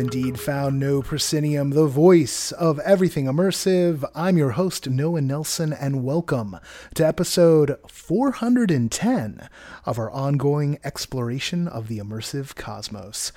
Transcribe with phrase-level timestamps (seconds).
[0.00, 4.02] Indeed found No Proscenium, the voice of everything immersive.
[4.14, 6.56] I'm your host, Noah Nelson, and welcome
[6.94, 9.50] to episode 410
[9.84, 13.30] of our ongoing exploration of the immersive cosmos.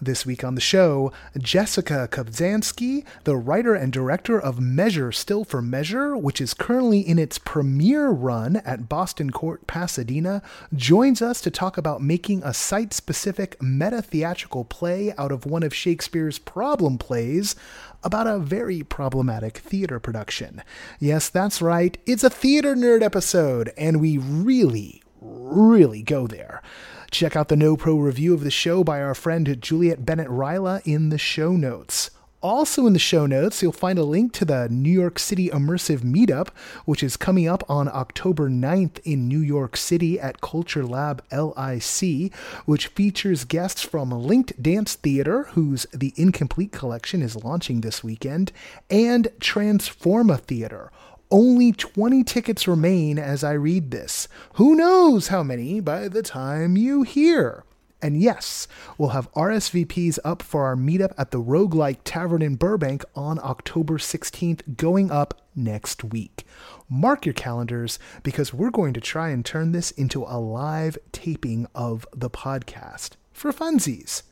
[0.00, 5.60] This week on the show, Jessica Kubzansky, the writer and director of Measure Still for
[5.60, 10.40] Measure, which is currently in its premiere run at Boston Court Pasadena,
[10.72, 15.64] joins us to talk about making a site specific meta theatrical play out of one
[15.64, 17.56] of Shakespeare's problem plays
[18.04, 20.62] about a very problematic theater production.
[21.00, 26.62] Yes, that's right, it's a theater nerd episode, and we really, really go there.
[27.10, 30.82] Check out the No Pro review of the show by our friend Juliet Bennett Rylah
[30.84, 32.10] in the show notes.
[32.40, 36.00] Also, in the show notes, you'll find a link to the New York City Immersive
[36.00, 36.50] Meetup,
[36.84, 42.32] which is coming up on October 9th in New York City at Culture Lab LIC,
[42.66, 48.52] which features guests from Linked Dance Theater, whose The Incomplete Collection is launching this weekend,
[48.88, 50.92] and Transforma Theater.
[51.30, 54.28] Only 20 tickets remain as I read this.
[54.54, 57.64] Who knows how many by the time you hear?
[58.00, 63.04] And yes, we'll have RSVPs up for our meetup at the Roguelike Tavern in Burbank
[63.14, 66.46] on October 16th, going up next week.
[66.88, 71.66] Mark your calendars because we're going to try and turn this into a live taping
[71.74, 74.22] of the podcast for funsies.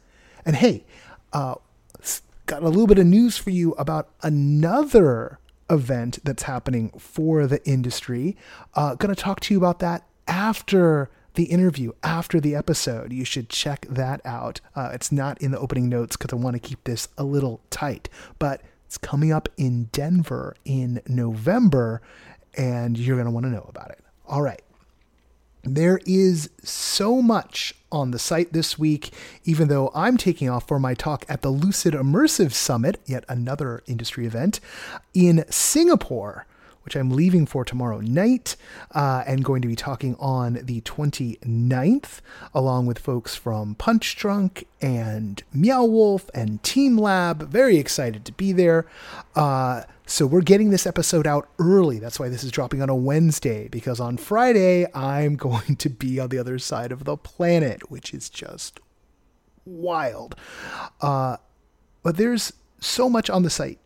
[0.47, 0.85] And hey,
[1.33, 1.57] uh,
[2.47, 7.67] got a little bit of news for you about another event that's happening for the
[7.69, 8.37] industry.
[8.75, 13.13] Uh, going to talk to you about that after the interview, after the episode.
[13.13, 14.61] You should check that out.
[14.75, 17.61] Uh, it's not in the opening notes because I want to keep this a little
[17.71, 18.09] tight,
[18.39, 22.01] but it's coming up in Denver in November,
[22.57, 24.01] and you're going to want to know about it.
[24.27, 24.63] All right.
[25.67, 29.13] There is so much on the site this week,
[29.45, 33.83] even though I'm taking off for my talk at the Lucid Immersive Summit, yet another
[33.87, 34.61] industry event,
[35.13, 36.47] in Singapore,
[36.85, 38.55] which I'm leaving for tomorrow night
[38.95, 42.21] uh, and going to be talking on the 29th,
[42.55, 47.49] along with folks from Punchdrunk and Meow Wolf and teamLab.
[47.49, 48.87] Very excited to be there.
[49.35, 51.99] Uh, so we're getting this episode out early.
[51.99, 56.21] That's why this is dropping on a Wednesday, because on Friday, I'm going to be
[56.21, 58.79] on the other side of the planet, which is just
[59.65, 60.37] wild.
[61.01, 61.39] Uh,
[62.05, 63.81] but there's so much on the site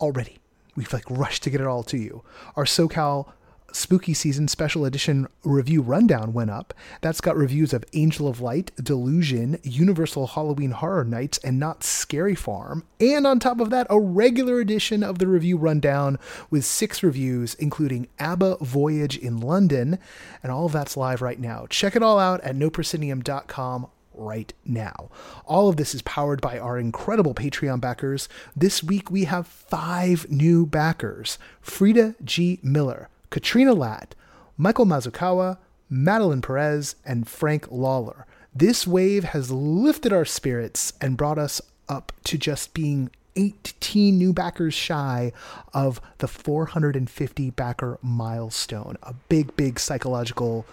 [0.00, 0.38] already.
[0.74, 2.24] We've like rushed to get it all to you.
[2.56, 3.32] Our SoCal
[3.74, 6.74] spooky season special edition review rundown went up.
[7.00, 12.34] That's got reviews of Angel of Light, Delusion, Universal Halloween Horror Nights, and Not Scary
[12.34, 12.84] Farm.
[13.00, 16.18] And on top of that, a regular edition of the review rundown
[16.50, 19.98] with six reviews, including ABBA Voyage in London.
[20.42, 21.66] And all of that's live right now.
[21.68, 25.10] Check it all out at noproscenium.com right now.
[25.44, 28.28] All of this is powered by our incredible Patreon backers.
[28.56, 32.60] This week we have five new backers Frida G.
[32.62, 34.14] Miller, Katrina Ladd,
[34.56, 35.58] Michael Mazukawa,
[35.90, 38.28] Madeline Perez, and Frank Lawler.
[38.54, 44.32] This wave has lifted our spirits and brought us up to just being 18 new
[44.32, 45.32] backers shy
[45.72, 48.96] of the 450 backer milestone.
[49.02, 50.64] A big, big psychological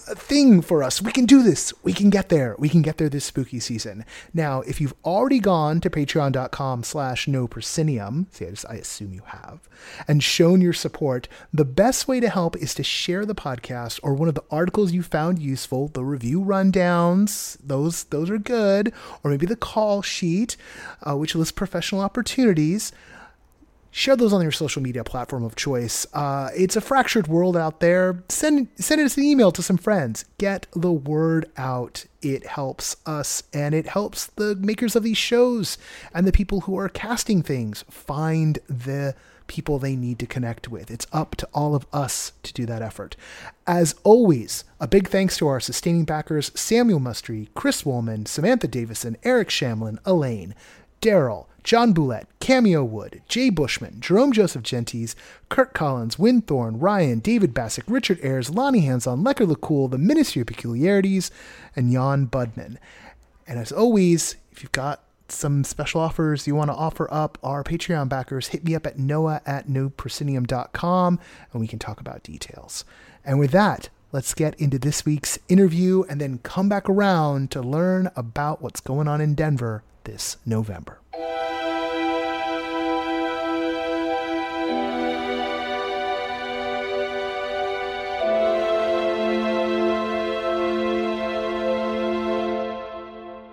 [0.00, 1.00] thing for us.
[1.00, 1.72] We can do this.
[1.82, 2.56] We can get there.
[2.58, 4.04] We can get there this spooky season.
[4.34, 9.12] Now, if you've already gone to patreon.com slash no proscenium, see, I, just, I assume
[9.12, 9.68] you have,
[10.08, 14.14] and shown your support, the best way to help is to share the podcast or
[14.14, 19.30] one of the articles you found useful, the review rundowns, those, those are good, or
[19.30, 20.56] maybe the call sheet,
[21.06, 22.92] uh, which lists professional opportunities
[23.90, 26.06] share those on your social media platform of choice.
[26.14, 28.22] Uh, it's a fractured world out there.
[28.28, 30.24] Send send us an email to some friends.
[30.38, 32.06] Get the word out.
[32.22, 35.78] It helps us and it helps the makers of these shows
[36.14, 39.14] and the people who are casting things find the
[39.46, 40.92] people they need to connect with.
[40.92, 43.16] It's up to all of us to do that effort.
[43.66, 49.16] As always, a big thanks to our sustaining backers Samuel Mustry, Chris Woolman, Samantha Davison,
[49.24, 50.54] Eric Shamlin, Elaine,
[51.02, 55.14] Daryl, John Boulette, Cameo Wood, Jay Bushman, Jerome Joseph Gentes,
[55.48, 60.42] Kurt Collins, Win Thorne, Ryan, David Bassick, Richard Ayers, Lonnie Hanson, Lecker LeCool, The Ministry
[60.42, 61.30] of Peculiarities,
[61.76, 62.76] and Jan Budman.
[63.46, 65.02] And as always, if you've got
[65.32, 68.98] some special offers you want to offer up our Patreon backers, hit me up at
[68.98, 71.20] noah at noproscenium.com
[71.52, 72.84] and we can talk about details.
[73.24, 77.60] And with that, let's get into this week's interview and then come back around to
[77.60, 80.98] learn about what's going on in Denver this November.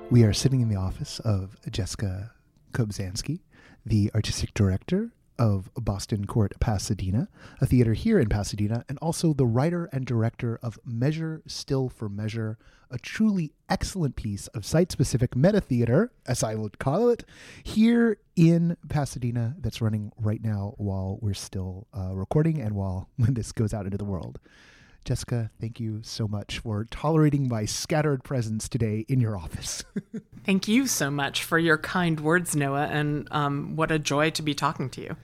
[0.09, 2.31] We are sitting in the office of Jessica
[2.71, 3.41] Kubzansky,
[3.85, 7.27] the artistic director of Boston Court Pasadena,
[7.59, 12.07] a theater here in Pasadena, and also the writer and director of Measure Still for
[12.07, 12.57] Measure,
[12.89, 17.25] a truly excellent piece of site specific meta theater, as I would call it,
[17.61, 23.33] here in Pasadena that's running right now while we're still uh, recording and while when
[23.35, 24.39] this goes out into the world.
[25.07, 29.85] Jessica, thank you so much for tolerating my scattered presence today in your office.
[30.43, 34.41] thank you so much for your kind words, Noah, and um, what a joy to
[34.41, 35.15] be talking to you.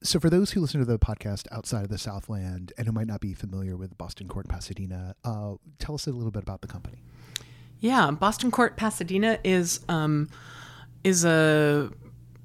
[0.00, 3.08] So, for those who listen to the podcast outside of the Southland and who might
[3.08, 6.68] not be familiar with Boston Court Pasadena, uh, tell us a little bit about the
[6.68, 7.02] company.
[7.80, 10.28] Yeah, Boston Court Pasadena is um,
[11.02, 11.90] is a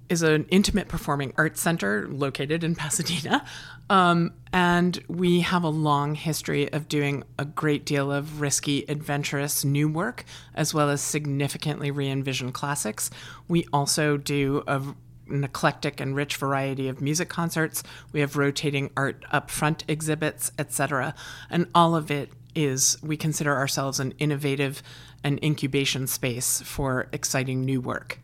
[0.10, 3.46] is an intimate performing arts center located in Pasadena.
[3.90, 9.64] Um, and we have a long history of doing a great deal of risky, adventurous
[9.64, 13.10] new work, as well as significantly re envisioned classics.
[13.48, 14.82] We also do a,
[15.30, 17.84] an eclectic and rich variety of music concerts.
[18.12, 21.16] We have rotating art up front exhibits, etc.
[21.50, 24.82] And all of it is, we consider ourselves an innovative
[25.24, 28.20] and incubation space for exciting new work.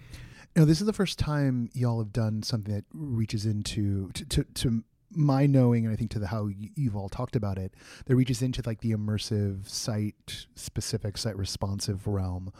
[0.55, 4.43] Now, this is the first time y'all have done something that reaches into to, to,
[4.43, 7.73] to my knowing, and I think to the how you've all talked about it,
[8.05, 12.51] that reaches into like the immersive, site specific, site responsive realm.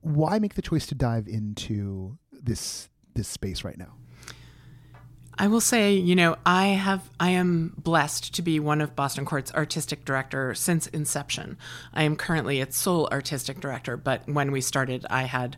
[0.00, 3.94] Why make the choice to dive into this this space right now?
[5.38, 9.24] I will say, you know, I have I am blessed to be one of Boston
[9.24, 11.56] Court's artistic director since inception.
[11.92, 15.56] I am currently its sole artistic director, but when we started, I had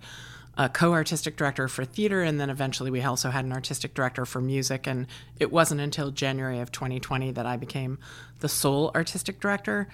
[0.57, 4.41] a co-artistic director for theater and then eventually we also had an artistic director for
[4.41, 4.87] music.
[4.87, 5.07] And
[5.39, 7.99] it wasn't until january of 2020 that i became
[8.41, 9.89] the sole artistic director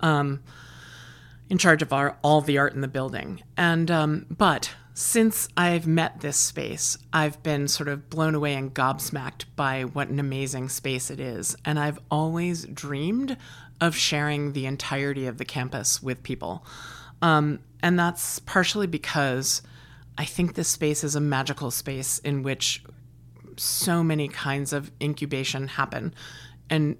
[0.00, 0.42] um,
[1.48, 3.40] in charge of our, all the art in the building.
[3.56, 8.72] And um, but since i've met this space i've been sort of blown away and
[8.72, 11.56] gobsmacked by what an amazing space it is.
[11.64, 13.36] And i've always dreamed
[13.80, 16.64] of sharing the entirety of the campus with people.
[17.22, 19.62] Um, and that's partially because
[20.18, 22.82] I think this space is a magical space in which
[23.56, 26.14] so many kinds of incubation happen.
[26.70, 26.96] And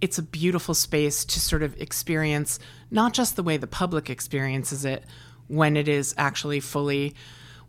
[0.00, 2.58] it's a beautiful space to sort of experience
[2.90, 5.04] not just the way the public experiences it
[5.48, 7.14] when it is actually fully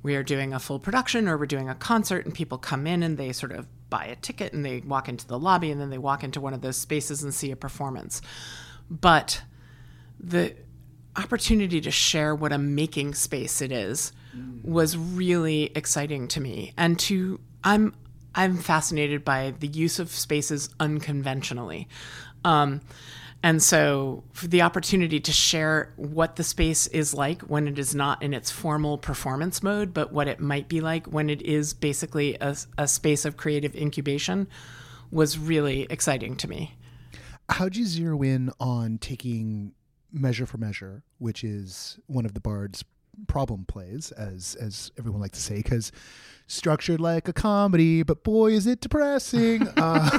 [0.03, 3.01] we are doing a full production or we're doing a concert and people come in
[3.01, 5.89] and they sort of buy a ticket and they walk into the lobby and then
[5.89, 8.21] they walk into one of those spaces and see a performance.
[8.89, 9.41] But
[10.19, 10.55] the
[11.17, 14.11] opportunity to share what a making space it is
[14.63, 16.73] was really exciting to me.
[16.77, 17.95] And to i'm
[18.35, 21.87] i'm fascinated by the use of spaces unconventionally.
[22.45, 22.81] Um,
[23.43, 28.21] and so the opportunity to share what the space is like when it is not
[28.23, 32.35] in its formal performance mode but what it might be like when it is basically
[32.41, 34.47] a, a space of creative incubation
[35.11, 36.75] was really exciting to me.
[37.49, 39.73] How'd you zero in on taking
[40.11, 42.83] Measure for Measure, which is one of the Bard's
[43.27, 45.91] problem plays, as as everyone likes to say, because
[46.47, 49.67] structured like a comedy, but boy, is it depressing.
[49.77, 50.09] uh,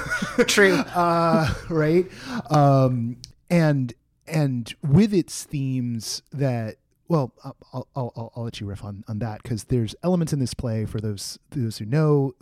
[0.46, 2.06] True, uh, right?
[2.50, 3.18] Um,
[3.50, 3.94] and
[4.26, 6.76] and with its themes that
[7.08, 10.40] well, I'll, I'll, I'll, I'll let you riff on, on that because there's elements in
[10.40, 12.34] this play for those those who know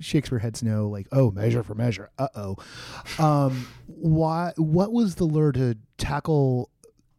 [0.00, 2.10] Shakespeare heads know, like, oh, measure for measure.
[2.18, 2.56] Uh oh.
[3.18, 4.52] Um, why?
[4.56, 6.70] What was the lure to tackle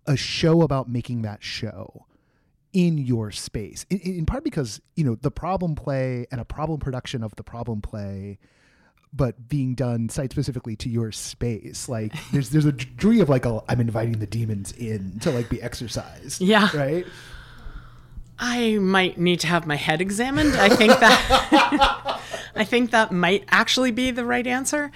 [0.06, 2.06] a show about making that show
[2.74, 3.86] in your space?
[3.90, 7.44] In, in part because you know the problem play and a problem production of the
[7.44, 8.40] problem play
[9.12, 11.90] but being done site specifically to your space.
[11.90, 15.50] Like there's there's a degree of like i am inviting the demons in to like
[15.50, 16.42] be exercised.
[16.42, 16.70] Yeah.
[16.76, 17.06] Right.
[18.42, 20.56] I might need to have my head examined.
[20.56, 22.22] I think that
[22.56, 24.92] I think that might actually be the right answer.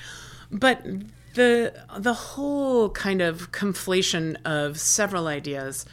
[0.51, 0.85] But
[1.33, 5.85] the the whole kind of conflation of several ideas,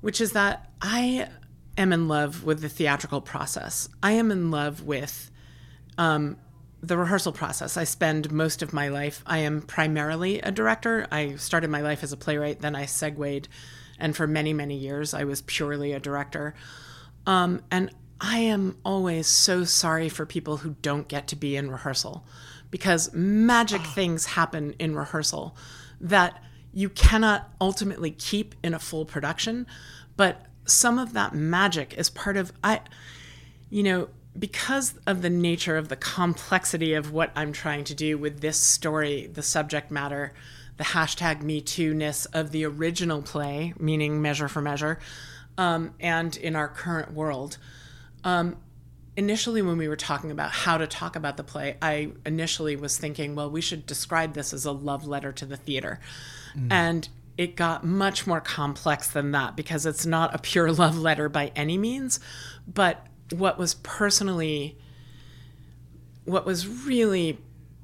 [0.00, 1.28] which is that I
[1.78, 3.88] am in love with the theatrical process.
[4.02, 5.30] I am in love with
[5.98, 6.36] um,
[6.82, 7.76] the rehearsal process.
[7.76, 9.22] I spend most of my life.
[9.26, 11.06] I am primarily a director.
[11.10, 13.48] I started my life as a playwright, then I segued,
[13.98, 16.54] and for many many years I was purely a director.
[17.26, 21.70] Um, and I am always so sorry for people who don't get to be in
[21.70, 22.24] rehearsal
[22.70, 25.56] because magic things happen in rehearsal
[26.00, 29.66] that you cannot ultimately keep in a full production.
[30.16, 32.80] But some of that magic is part of, I,
[33.70, 34.08] you know,
[34.38, 38.58] because of the nature of the complexity of what I'm trying to do with this
[38.58, 40.32] story, the subject matter,
[40.76, 44.98] the hashtag Me Too ness of the original play, meaning Measure for Measure,
[45.58, 47.58] um, and in our current world.
[48.24, 48.56] Um,
[49.16, 52.96] initially, when we were talking about how to talk about the play, I initially was
[52.98, 56.00] thinking, well, we should describe this as a love letter to the theater.
[56.56, 56.68] Mm.
[56.70, 57.08] And
[57.38, 61.52] it got much more complex than that because it's not a pure love letter by
[61.56, 62.20] any means,
[62.66, 64.76] but what was personally
[66.24, 67.38] what was really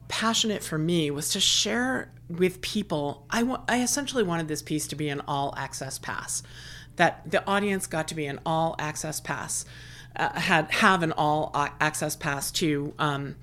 [0.09, 3.43] passionate for me was to share with people I,
[3.81, 6.43] essentially wanted this piece to be an all access pass
[6.97, 9.64] that the audience got to be an all access pass
[10.16, 13.37] uh, had have an all access pass to um,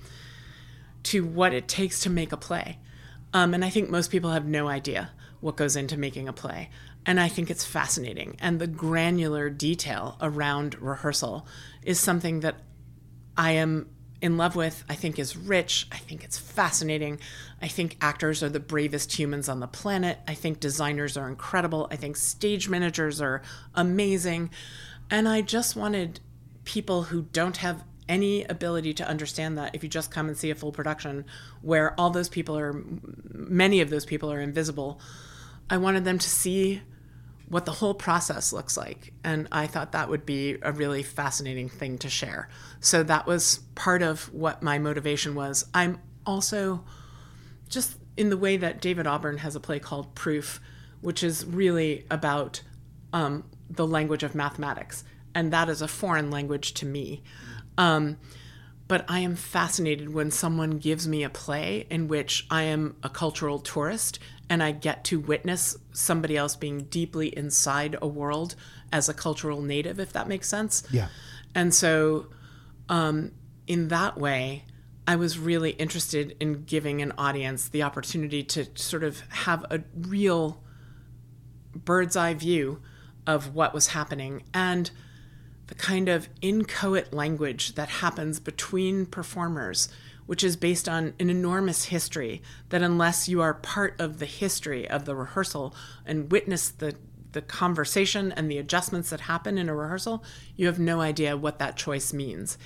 [1.03, 2.77] to what it takes to make a play
[3.33, 6.69] um, and i think most people have no idea what goes into making a play
[7.05, 8.37] and I think it's fascinating.
[8.39, 11.45] And the granular detail around rehearsal
[11.83, 12.55] is something that
[13.35, 13.89] I am
[14.21, 14.85] in love with.
[14.87, 15.87] I think is rich.
[15.91, 17.19] I think it's fascinating.
[17.61, 20.19] I think actors are the bravest humans on the planet.
[20.27, 21.87] I think designers are incredible.
[21.91, 23.41] I think stage managers are
[23.75, 24.49] amazing.
[25.09, 26.21] And I just wanted
[26.65, 30.49] people who don't have any ability to understand that if you just come and see
[30.49, 31.25] a full production
[31.61, 32.83] where all those people are
[33.31, 34.99] many of those people are invisible
[35.69, 36.81] i wanted them to see
[37.53, 39.13] what the whole process looks like.
[39.23, 42.49] And I thought that would be a really fascinating thing to share.
[42.79, 45.65] So that was part of what my motivation was.
[45.73, 46.83] I'm also
[47.69, 50.59] just in the way that David Auburn has a play called Proof,
[51.01, 52.61] which is really about
[53.13, 55.03] um, the language of mathematics.
[55.35, 57.23] And that is a foreign language to me.
[57.77, 58.17] Um,
[58.87, 63.09] but I am fascinated when someone gives me a play in which I am a
[63.09, 68.55] cultural tourist and I get to witness somebody else being deeply inside a world
[68.91, 70.83] as a cultural native, if that makes sense.
[70.91, 71.07] Yeah.
[71.55, 72.27] And so,
[72.89, 73.31] um,
[73.65, 74.65] in that way,
[75.07, 79.81] I was really interested in giving an audience the opportunity to sort of have a
[79.95, 80.61] real
[81.73, 82.81] bird's eye view
[83.25, 84.91] of what was happening and
[85.73, 89.89] the kind of inchoate language that happens between performers
[90.25, 94.87] which is based on an enormous history that unless you are part of the history
[94.87, 95.75] of the rehearsal
[96.05, 96.95] and witness the
[97.31, 100.23] the conversation and the adjustments that happen in a rehearsal,
[100.55, 102.59] you have no idea what that choice means.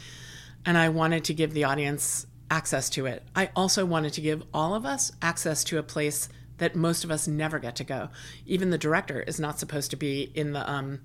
[0.65, 3.23] And I wanted to give the audience access to it.
[3.33, 7.11] I also wanted to give all of us access to a place that most of
[7.11, 8.09] us never get to go.
[8.45, 10.99] Even the director is not supposed to be in the um,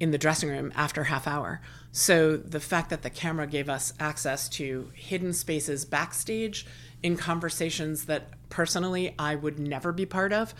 [0.00, 1.60] in the dressing room after half hour.
[1.92, 6.66] So the fact that the camera gave us access to hidden spaces backstage
[7.02, 10.54] in conversations that personally I would never be part of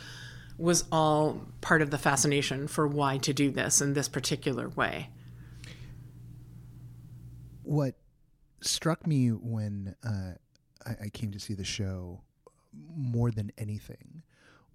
[0.56, 5.08] was all part of the fascination for why to do this in this particular way.
[7.64, 7.94] What
[8.60, 10.34] struck me when uh,
[10.86, 12.20] I, I came to see the show
[12.96, 14.22] more than anything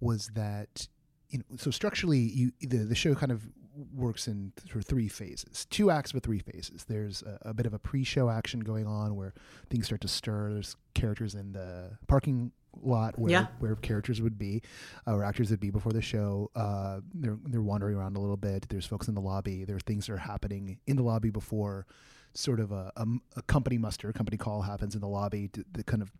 [0.00, 0.88] was that
[1.28, 3.46] you know so structurally you the the show kind of
[3.94, 6.84] works in sort of three phases, two acts but three phases.
[6.84, 9.34] There's a, a, bit of a pre-show action going on where
[9.68, 10.52] things start to stir.
[10.52, 13.46] There's characters in the parking lot where yeah.
[13.58, 14.62] where characters would be,
[15.06, 16.50] uh, or actors would be before the show.
[16.54, 18.68] Uh, they're they're wandering around a little bit.
[18.68, 19.64] There's folks in the lobby.
[19.64, 21.86] There's things that are happening in the lobby before
[22.34, 26.00] sort of a, a, a company muster, company call happens in the lobby that kind
[26.00, 26.12] of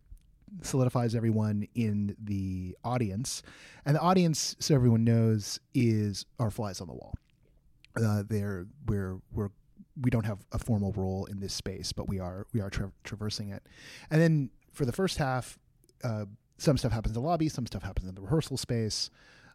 [0.61, 3.41] solidifies everyone in the audience.
[3.85, 7.15] And the audience, so everyone knows, is our flies on the wall
[7.95, 9.49] uh, there we're we're
[9.99, 12.91] we don't have a formal role in this space, but we are we are tra-
[13.03, 13.63] traversing it.
[14.09, 15.59] And then for the first half,
[16.03, 16.25] uh,
[16.57, 19.09] some stuff happens in the lobby, some stuff happens in the rehearsal space.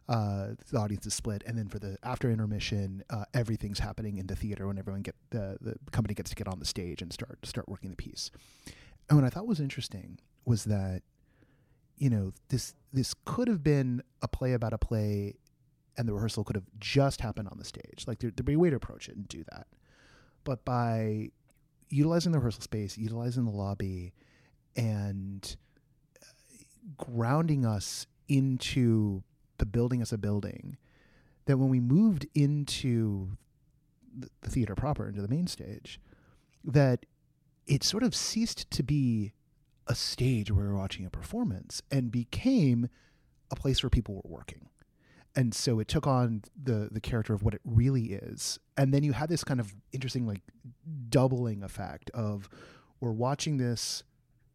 [0.07, 4.27] Uh, the audience is split, and then for the after intermission, uh, everything's happening in
[4.27, 7.11] the theater when everyone get the the company gets to get on the stage and
[7.11, 8.31] start start working the piece.
[9.09, 11.01] And what I thought was interesting was that,
[11.97, 15.35] you know, this this could have been a play about a play
[15.97, 18.05] and the rehearsal could have just happened on the stage.
[18.07, 19.67] Like there, would be a way to approach it and do that.
[20.43, 21.31] But by
[21.89, 24.13] utilizing the rehearsal space, utilizing the lobby,
[24.75, 25.55] and
[26.21, 26.25] uh,
[26.97, 29.23] grounding us into
[29.57, 30.77] the building as a building,
[31.45, 33.31] that when we moved into
[34.41, 35.99] the theater proper, into the main stage,
[36.63, 37.05] that
[37.65, 39.33] it sort of ceased to be
[39.87, 42.89] a stage where we were watching a performance and became
[43.49, 44.69] a place where people were working
[45.37, 49.03] and so it took on the the character of what it really is and then
[49.03, 50.41] you had this kind of interesting like
[51.09, 52.49] doubling effect of
[52.99, 54.03] we're watching this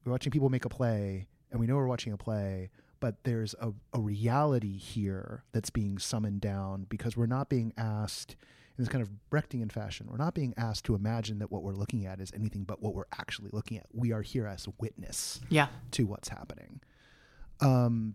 [0.05, 2.69] we're watching people make a play and we know we're watching a play
[3.01, 8.37] but there's a, a reality here that's being summoned down because we're not being asked
[8.79, 10.07] in this kind of Brechtian fashion.
[10.09, 12.95] We're not being asked to imagine that what we're looking at is anything but what
[12.95, 13.87] we're actually looking at.
[13.93, 15.67] We are here as a witness Yeah.
[15.91, 16.81] to what's happening.
[17.61, 18.15] Um,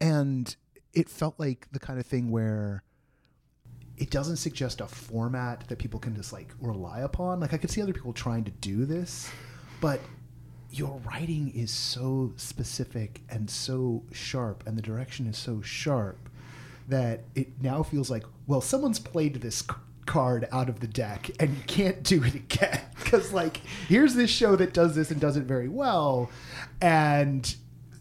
[0.00, 0.54] and
[0.92, 2.82] it felt like the kind of thing where
[3.96, 7.40] it doesn't suggest a format that people can just like rely upon.
[7.40, 9.30] Like I could see other people trying to do this,
[9.80, 10.00] but
[10.70, 16.28] your writing is so specific and so sharp, and the direction is so sharp
[16.88, 19.62] that it now feels like, well, someone's played this
[20.06, 22.80] card out of the deck and you can't do it again.
[23.00, 23.56] Because, like,
[23.88, 26.30] here's this show that does this and does it very well,
[26.80, 27.56] and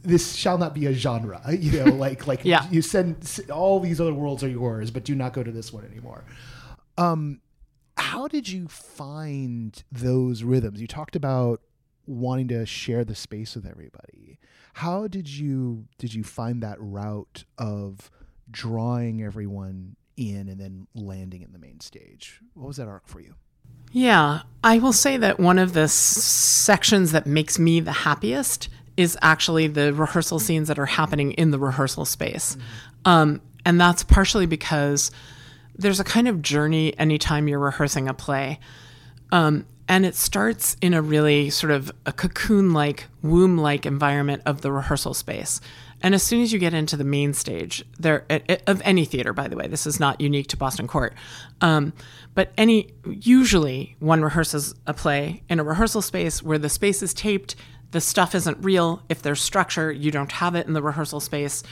[0.10, 1.42] this shall not be a genre.
[1.52, 2.68] You know, like, like Yeah.
[2.70, 5.86] you send all these other worlds are yours, but do not go to this one
[5.86, 6.24] anymore.
[6.98, 7.42] Um,
[7.98, 10.82] how did you find those rhythms?
[10.82, 11.62] You talked about
[12.06, 14.40] wanting to share the space with everybody.
[14.74, 18.10] How did you did you find that route of
[18.50, 22.40] drawing everyone in and then landing in the main stage?
[22.54, 23.36] What was that arc for you?
[23.92, 28.70] Yeah, I will say that one of the s- sections that makes me the happiest
[29.00, 32.58] is actually the rehearsal scenes that are happening in the rehearsal space.
[33.06, 35.10] Um, and that's partially because
[35.74, 38.60] there's a kind of journey anytime you're rehearsing a play.
[39.32, 44.42] Um, and it starts in a really sort of a cocoon like, womb like environment
[44.46, 45.62] of the rehearsal space.
[46.02, 48.26] And as soon as you get into the main stage, there
[48.68, 51.14] of any theater, by the way, this is not unique to Boston Court,
[51.62, 51.94] um,
[52.36, 57.14] but any usually one rehearses a play in a rehearsal space where the space is
[57.14, 57.56] taped,
[57.92, 59.02] the stuff isn't real.
[59.10, 61.64] If there's structure, you don't have it in the rehearsal space,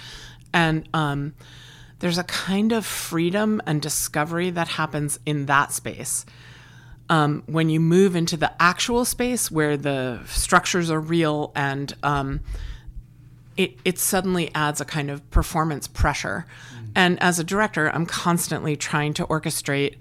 [0.53, 1.33] and um,
[1.99, 6.25] there's a kind of freedom and discovery that happens in that space
[7.09, 12.41] um, when you move into the actual space where the structures are real and um,
[13.55, 16.45] it, it suddenly adds a kind of performance pressure.
[16.95, 19.95] And as a director, I'm constantly trying to orchestrate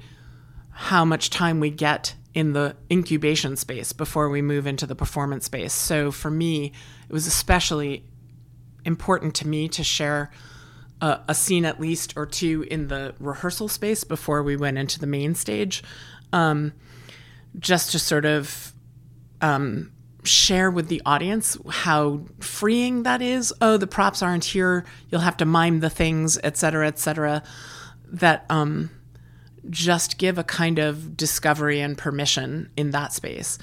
[0.79, 5.47] how much time we get in the incubation space before we move into the performance
[5.47, 5.73] space.
[5.73, 6.67] So for me,
[7.09, 8.05] it was especially
[8.85, 10.31] important to me to share
[11.01, 15.01] a, a scene at least or two in the rehearsal space before we went into
[15.01, 15.83] the main stage,
[16.33, 16.75] um,
[17.59, 18.75] just to sort of
[19.41, 19.91] um,
[20.25, 23.51] share with the audience how freeing that is.
[23.63, 24.85] Oh, the props aren't here.
[25.09, 27.43] You'll have to mime the things, et cetera, et cetera.
[28.09, 28.91] That um,
[29.71, 33.59] just give a kind of discovery and permission in that space.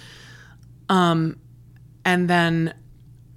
[0.90, 1.40] Um,
[2.06, 2.74] and then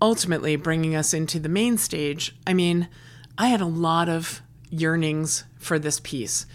[0.00, 2.36] ultimately bringing us into the main stage.
[2.46, 2.88] I mean,
[3.38, 6.46] I had a lot of yearnings for this piece.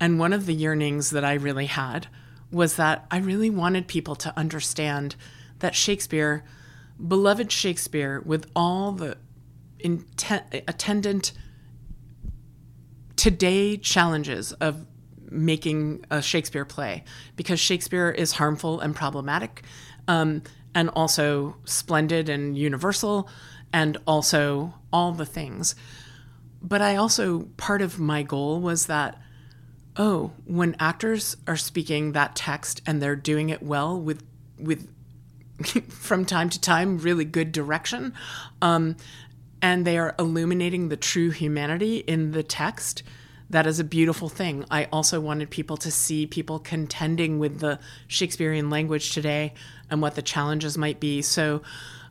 [0.00, 2.08] And one of the yearnings that I really had
[2.50, 5.16] was that I really wanted people to understand
[5.58, 6.44] that Shakespeare,
[7.06, 9.16] beloved Shakespeare, with all the
[9.82, 11.32] inten- attendant
[13.16, 14.86] today challenges of
[15.30, 17.04] making a Shakespeare play,
[17.36, 19.62] because Shakespeare is harmful and problematic,
[20.08, 20.42] um,
[20.74, 23.28] and also splendid and universal,
[23.72, 25.74] and also all the things.
[26.62, 29.20] But I also, part of my goal was that
[29.96, 34.24] oh, when actors are speaking that text and they're doing it well with
[34.58, 34.90] with
[35.88, 38.12] from time to time really good direction,
[38.60, 38.96] um,
[39.62, 43.02] and they are illuminating the true humanity in the text.
[43.50, 44.64] That is a beautiful thing.
[44.70, 49.54] I also wanted people to see people contending with the Shakespearean language today
[49.90, 51.22] and what the challenges might be.
[51.22, 51.62] So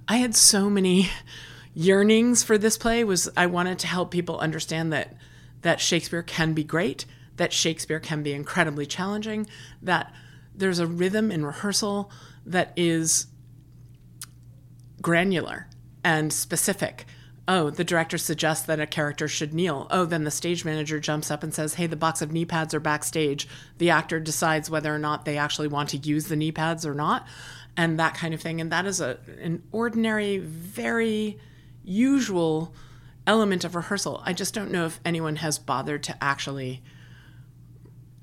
[0.08, 1.10] I had so many
[1.74, 5.16] yearnings for this play was I wanted to help people understand that
[5.64, 7.06] that Shakespeare can be great,
[7.38, 9.48] that Shakespeare can be incredibly challenging,
[9.82, 10.14] that
[10.54, 12.12] there's a rhythm in rehearsal
[12.46, 13.28] that is
[15.02, 15.68] granular
[16.04, 17.06] and specific.
[17.46, 19.88] Oh, the director suggests that a character should kneel.
[19.92, 22.74] Oh, then the stage manager jumps up and says, Hey, the box of knee pads
[22.74, 23.48] are backstage.
[23.80, 26.94] The actor decides whether or not they actually want to use the knee pads or
[26.94, 27.28] not,
[27.76, 28.62] and that kind of thing.
[28.62, 31.38] And that is a, an ordinary, very
[31.84, 32.74] usual
[33.28, 34.22] element of rehearsal.
[34.26, 36.82] I just don't know if anyone has bothered to actually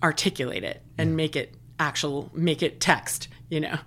[0.02, 3.78] articulate it and make it actual, make it text, you know?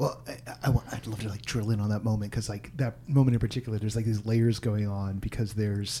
[0.00, 3.06] Well, I, I, would love to like drill in on that moment because like that
[3.06, 6.00] moment in particular, there's like these layers going on because there's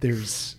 [0.00, 0.56] there's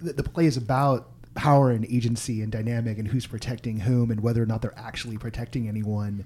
[0.00, 4.22] the, the play is about power and agency and dynamic and who's protecting whom and
[4.22, 6.24] whether or not they're actually protecting anyone,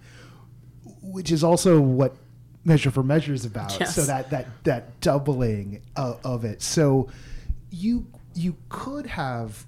[1.03, 2.15] which is also what
[2.65, 3.77] Measure for Measure is about.
[3.81, 3.97] Yes.
[3.97, 6.63] So that that that doubling of, of it.
[6.63, 7.09] So
[7.73, 9.67] you you could have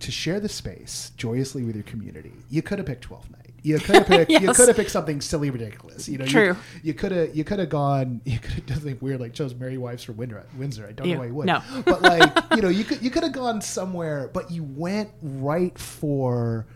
[0.00, 2.32] to share the space joyously with your community.
[2.50, 3.45] You could have picked Twelfth Night.
[3.62, 4.30] You could have picked.
[4.42, 6.08] You could have picked something silly, ridiculous.
[6.08, 6.56] You know, True.
[6.82, 7.34] You, could have.
[7.34, 8.20] You could have gone.
[8.26, 10.44] You could have done something weird, like chose Merry Wives for Windsor.
[10.56, 10.86] Windsor.
[10.86, 11.14] I don't Ew.
[11.14, 11.46] know why you would.
[11.46, 11.62] No.
[11.84, 13.02] but like you know, you could.
[13.02, 16.66] You could have gone somewhere, but you went right for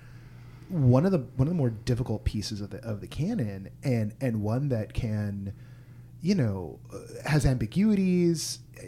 [0.69, 4.15] one of the one of the more difficult pieces of the of the canon, and
[4.21, 5.53] and one that can,
[6.23, 8.59] you know, uh, has ambiguities.
[8.79, 8.87] uh,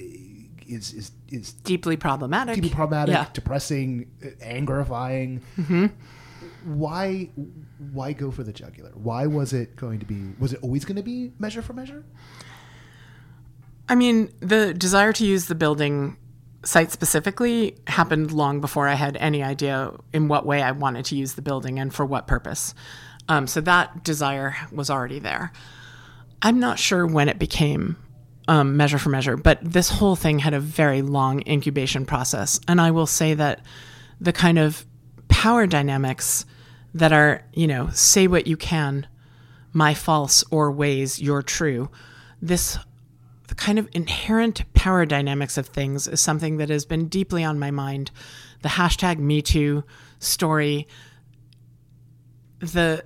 [0.66, 2.54] Is is is Deeply problematic.
[2.54, 3.26] deeply problematic, Yeah.
[3.32, 5.40] depressing, uh, angerifying.
[5.58, 5.86] Mm-hmm.
[6.64, 7.30] Why
[7.92, 8.90] why go for the jugular?
[8.94, 10.32] Why was it going to be?
[10.38, 12.04] Was it always going to be measure for measure?
[13.88, 16.16] I mean, the desire to use the building
[16.64, 21.16] site specifically happened long before I had any idea in what way I wanted to
[21.16, 22.74] use the building and for what purpose.
[23.28, 25.52] Um, so that desire was already there.
[26.40, 27.96] I'm not sure when it became
[28.48, 32.60] um, measure for measure, but this whole thing had a very long incubation process.
[32.66, 33.64] And I will say that
[34.20, 34.84] the kind of
[35.28, 36.44] power dynamics
[36.94, 39.06] that are, you know, say what you can,
[39.72, 41.90] my false or ways your true,
[42.40, 42.78] this
[43.48, 47.58] the kind of inherent power dynamics of things is something that has been deeply on
[47.58, 48.10] my mind.
[48.62, 49.84] The hashtag MeToo
[50.18, 50.86] story,
[52.60, 53.04] the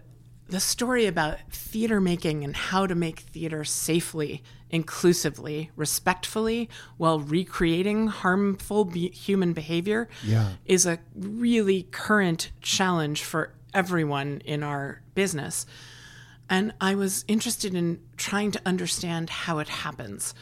[0.49, 6.69] the story about theater making and how to make theater safely, inclusively, respectfully,
[6.99, 10.51] while recreating harmful be- human behavior Yeah.
[10.65, 15.67] is a really current challenge for everyone in our business.
[16.49, 20.35] And I was interested in trying to understand how it happens.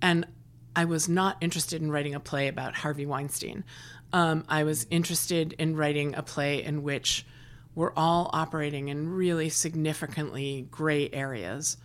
[0.00, 0.26] And
[0.74, 3.64] I was not interested in writing a play about Harvey Weinstein.
[4.12, 7.26] Um, I was interested in writing a play in which
[7.74, 11.76] we're all operating in really significantly gray areas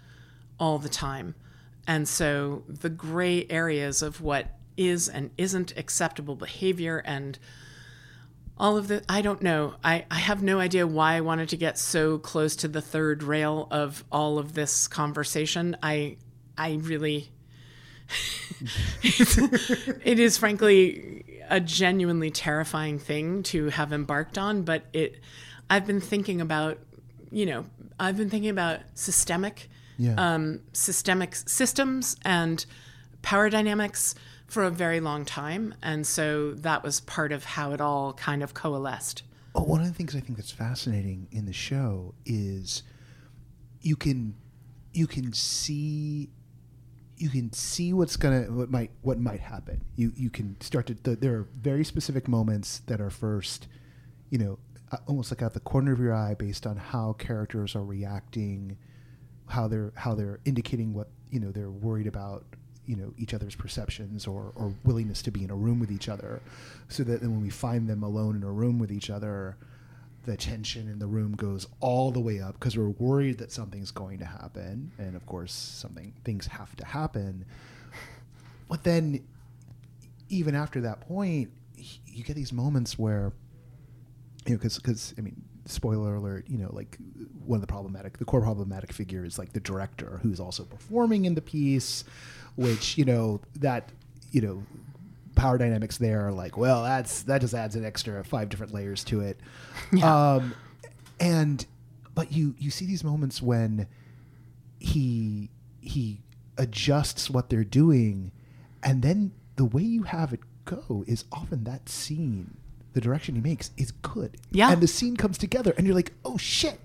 [0.59, 1.35] all the time.
[1.87, 7.37] And so the gray areas of what is and isn't acceptable behavior and
[8.59, 11.57] all of the i don't know I, I have no idea why i wanted to
[11.57, 16.17] get so close to the third rail of all of this conversation i
[16.57, 17.31] i really
[19.03, 25.19] it is frankly a genuinely terrifying thing to have embarked on but it
[25.69, 26.77] i've been thinking about
[27.31, 27.65] you know
[27.99, 30.15] i've been thinking about systemic Yeah.
[30.17, 32.65] um, systemic systems and
[33.21, 34.15] power dynamics
[34.49, 35.73] for a very long time.
[35.81, 39.23] And so that was part of how it all kind of coalesced.
[39.55, 42.83] Oh, one of the things I think that's fascinating in the show is
[43.81, 44.35] you can
[44.93, 46.29] you can see
[47.17, 49.83] you can see what's gonna what might what might happen.
[49.95, 53.67] You you can start to th- there are very specific moments that are first,
[54.29, 54.59] you know,
[55.07, 58.77] almost like out the corner of your eye based on how characters are reacting,
[59.47, 62.45] how they're how they're indicating what you know they're worried about
[62.89, 66.09] you know each other's perceptions or, or willingness to be in a room with each
[66.09, 66.41] other
[66.87, 69.55] so that then when we find them alone in a room with each other
[70.25, 73.91] the tension in the room goes all the way up because we're worried that something's
[73.91, 77.45] going to happen and of course something things have to happen.
[78.67, 79.23] But then
[80.29, 81.49] even after that point
[82.07, 83.31] you get these moments where
[84.45, 86.97] you know because because i mean spoiler alert you know like
[87.45, 91.25] one of the problematic the core problematic figure is like the director who's also performing
[91.25, 92.03] in the piece
[92.59, 93.91] which you know that
[94.31, 94.63] you know
[95.35, 99.03] power dynamics there are like well that's that just adds an extra five different layers
[99.05, 99.39] to it.
[100.03, 100.53] Um
[101.19, 101.65] and
[102.13, 103.87] but you you see these moments when
[104.79, 106.21] he he
[106.57, 108.31] adjusts what they're doing
[108.83, 112.57] and then the way you have it go is often that scene
[112.93, 114.37] the direction he makes is good.
[114.51, 114.71] Yeah.
[114.71, 116.79] and the scene comes together and you're like oh shit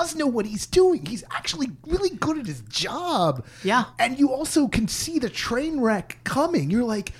[0.00, 3.84] does know what he's doing he's actually really good at his job Yeah.
[3.98, 7.12] and you also can see the train wreck coming you're like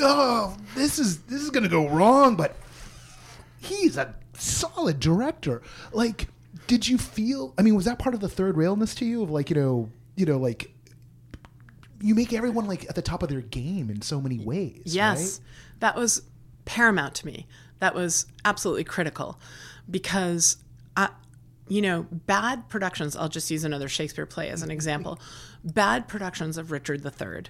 [0.00, 2.54] oh this is this is gonna go wrong but
[3.60, 5.62] he's a solid director.
[5.92, 6.28] Like,
[6.68, 7.52] did you feel?
[7.58, 9.22] I mean, was that part of the third railness to you?
[9.24, 10.72] Of like, you know, you know, like
[12.00, 14.82] you make everyone like at the top of their game in so many ways.
[14.84, 15.40] Yes,
[15.80, 16.22] that was
[16.66, 17.46] paramount to me.
[17.80, 19.40] That was absolutely critical
[19.90, 20.56] because,
[20.96, 21.08] I,
[21.68, 23.16] you know, bad productions.
[23.16, 25.18] I'll just use another Shakespeare play as an example.
[25.64, 27.44] Bad productions of Richard III.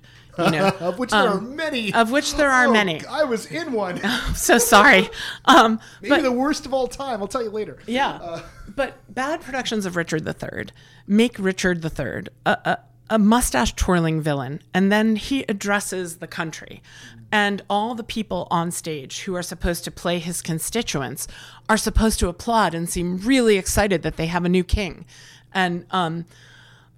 [0.47, 0.69] You know.
[0.81, 1.93] Of which there are many.
[1.93, 3.05] of which there are Oh, many.
[3.07, 4.01] I was in one.
[4.05, 5.09] I'm so sorry.
[5.45, 7.21] Um, Maybe but the worst of all time.
[7.21, 7.79] I'll tell you later.
[7.87, 8.43] yeah,
[8.75, 10.67] but bad productions of Richard III
[11.07, 12.79] make Richard III a, a,
[13.11, 16.83] a mustache twirling villain, and then he addresses the country.
[17.31, 21.29] And all the people on stage who are supposed to play his constituents
[21.69, 25.05] are supposed to applaud and seem really excited that they have a new king.
[25.53, 26.25] And, um,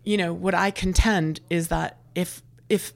[0.04, 2.92] you know, what I contend is that if, if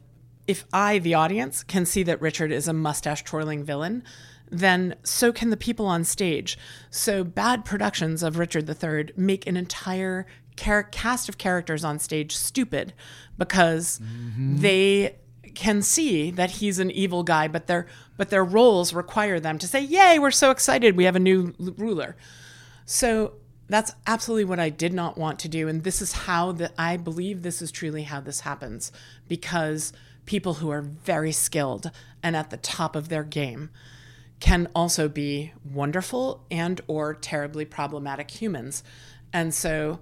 [0.47, 4.03] if I, the audience, can see that Richard is a mustache twirling villain,
[4.51, 6.59] then so can the people on stage.
[6.91, 12.93] So bad productions of Richard III make an entire cast of characters on stage stupid
[13.37, 14.59] because mm-hmm.
[14.59, 15.17] they
[15.55, 17.87] can see that he's an evil guy, but their
[18.17, 20.97] but their roles require them to say, "Yay, we're so excited!
[20.97, 22.17] We have a new ruler."
[22.85, 23.35] So
[23.69, 26.97] that's absolutely what I did not want to do, and this is how that I
[26.97, 28.93] believe this is truly how this happens
[29.29, 29.93] because
[30.27, 31.91] people who are very skilled
[32.23, 33.71] and at the top of their game
[34.41, 38.83] can also be wonderful and or terribly problematic humans.
[39.33, 40.01] And so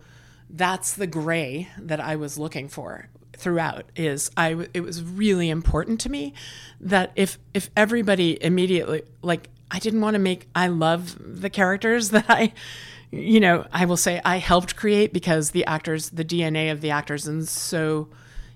[0.51, 3.09] that's the gray that I was looking for
[3.43, 6.33] throughout is I it was really important to me
[6.81, 12.11] that if if everybody immediately like I didn't want to make I love the characters
[12.17, 12.53] that I
[13.11, 16.91] you know I will say I helped create because the actors the DNA of the
[16.91, 18.09] actors and so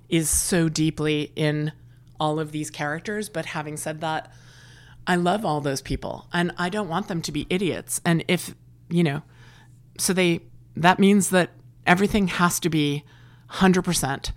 [0.09, 1.73] is so deeply in
[2.21, 3.29] all of these characters.
[3.29, 4.33] But having said that
[5.07, 8.01] I love all those people and I don't want them to be idiots.
[8.05, 8.55] And if
[8.89, 9.23] you know
[9.99, 10.43] so they
[10.77, 11.51] that means that
[11.87, 13.05] everything has to be
[13.51, 14.31] 100%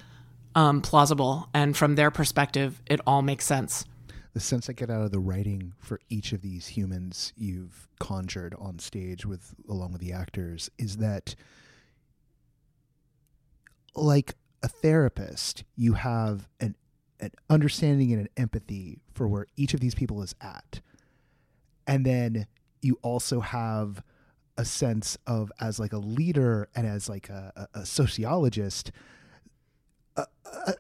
[0.56, 1.50] um, plausible.
[1.54, 3.86] And from their perspective, it all makes sense.
[4.34, 8.56] The sense I get out of the writing for each of these humans you've conjured
[8.60, 11.36] on stage with along with the actors is that
[13.96, 16.76] like a therapist, you have an
[17.20, 20.80] an understanding and an empathy for where each of these people is at.
[21.86, 22.48] And then
[22.82, 24.02] you also have
[24.58, 28.92] a sense of as like a leader and as like a, a, sociologist
[30.68, 30.74] a,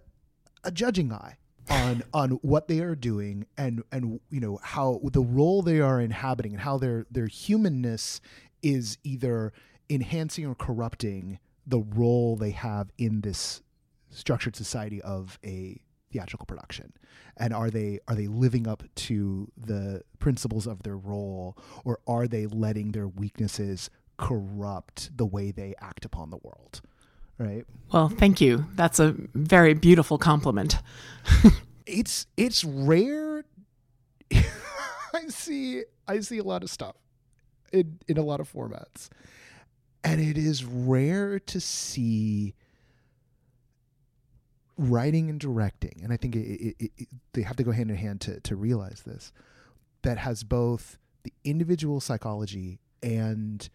[0.65, 1.37] a judging eye
[1.69, 6.01] on on what they are doing and and you know how the role they are
[6.01, 8.21] inhabiting and how their their humanness
[8.61, 9.53] is either
[9.89, 13.61] enhancing or corrupting the role they have in this
[14.09, 15.79] structured society of a
[16.11, 16.93] theatrical production.
[17.37, 22.27] And are they are they living up to the principles of their role or are
[22.27, 26.81] they letting their weaknesses corrupt the way they act upon the world
[27.39, 27.65] right?
[27.91, 28.65] Well, thank you.
[28.75, 30.77] That's a very beautiful compliment.
[31.87, 33.45] it's it's rare.
[34.33, 36.95] I see I see a lot of stuff
[37.73, 39.09] in in a lot of formats,
[40.03, 42.53] and it is rare to see
[44.77, 47.97] writing and directing, and I think it, it, it, they have to go hand in
[47.97, 49.31] hand to to realize this.
[50.03, 53.67] That has both the individual psychology and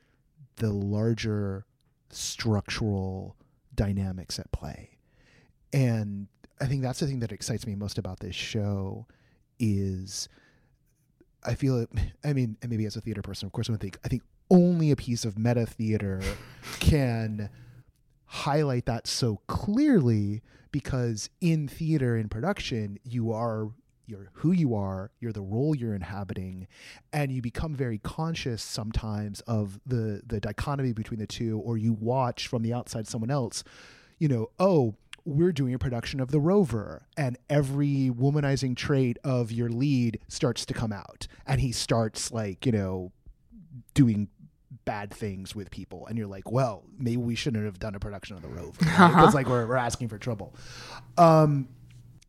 [0.57, 1.66] the larger
[2.11, 3.37] structural
[3.74, 4.98] dynamics at play.
[5.72, 6.28] And
[6.60, 9.06] I think that's the thing that excites me most about this show
[9.58, 10.28] is
[11.44, 11.90] I feel it
[12.24, 14.22] I mean, and maybe as a theater person, of course I would think I think
[14.50, 16.20] only a piece of meta theater
[16.80, 17.50] can
[18.26, 23.70] highlight that so clearly because in theater in production you are
[24.06, 26.66] you're who you are, you're the role you're inhabiting,
[27.12, 31.92] and you become very conscious sometimes of the the dichotomy between the two, or you
[31.92, 33.64] watch from the outside someone else,
[34.18, 39.50] you know, oh, we're doing a production of The Rover, and every womanizing trait of
[39.50, 43.12] your lead starts to come out, and he starts like, you know,
[43.94, 44.28] doing
[44.84, 48.36] bad things with people and you're like well maybe we shouldn't have done a production
[48.36, 49.30] of the rover because uh-huh.
[49.32, 50.54] like we're, we're asking for trouble
[51.16, 51.68] um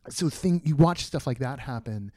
[0.09, 2.11] so thing you watch stuff like that happen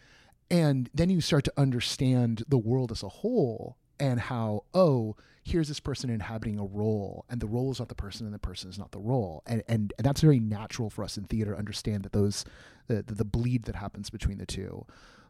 [0.51, 5.68] and then you start to understand the world as a whole and how oh here's
[5.68, 8.68] this person inhabiting a role and the role is not the person and the person
[8.68, 9.42] is not the role.
[9.46, 12.44] And and, and that's very natural for us in theater to understand that those
[12.87, 14.87] the, the bleed that happens between the two.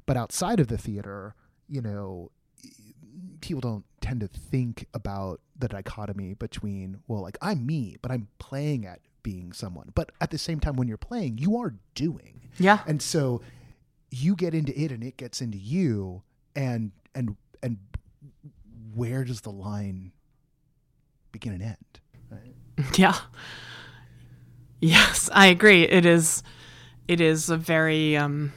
[0.06, 1.34] But outside of the theater
[1.68, 2.30] you know
[3.40, 8.28] people don't tend to think about the dichotomy between well like i'm me but i'm
[8.38, 9.90] playing at being someone.
[9.94, 12.40] But at the same time, when you're playing, you are doing.
[12.58, 12.80] Yeah.
[12.86, 13.42] And so
[14.10, 16.22] you get into it and it gets into you
[16.56, 17.78] and and and
[18.94, 20.12] where does the line
[21.32, 22.00] begin and end?
[22.30, 22.54] Right?
[22.98, 23.16] Yeah.
[24.80, 25.82] Yes, I agree.
[25.82, 26.42] It is
[27.08, 28.52] it is a very um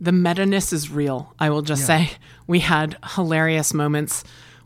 [0.00, 1.34] the meta-ness is real.
[1.38, 2.06] I will just yeah.
[2.06, 2.10] say
[2.46, 4.22] we had hilarious moments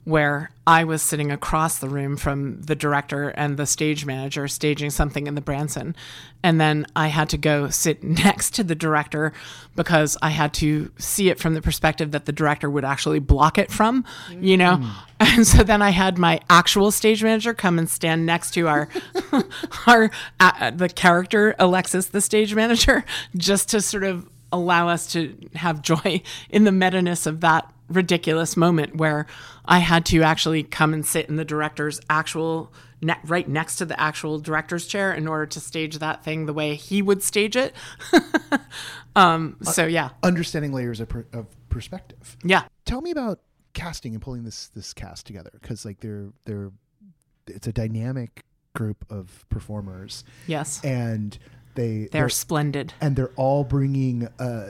[0.08, 4.88] where I was sitting across the room from the director and the stage manager staging
[4.88, 5.94] something in the Branson.
[6.42, 9.34] And then I had to go sit next to the director
[9.76, 13.58] because I had to see it from the perspective that the director would actually block
[13.58, 14.06] it from,
[14.40, 14.78] you know?
[14.78, 14.90] Mm.
[15.20, 18.88] And so then I had my actual stage manager come and stand next to our,
[19.88, 23.04] our, uh, the character, Alexis, the stage manager,
[23.36, 28.56] just to sort of allow us to have joy in the meta-ness of that ridiculous
[28.56, 29.26] moment where
[29.64, 33.84] I had to actually come and sit in the director's actual ne- right next to
[33.84, 37.56] the actual director's chair in order to stage that thing the way he would stage
[37.56, 37.74] it.
[39.16, 42.36] Um, so yeah, understanding layers of, per, of perspective.
[42.44, 42.64] yeah.
[42.84, 43.40] Tell me about
[43.72, 46.70] casting and pulling this this cast together because like they're they're
[47.48, 50.84] it's a dynamic group of performers Yes.
[50.84, 51.36] and
[51.74, 52.92] they They're splendid.
[53.00, 54.68] and they're all bringing uh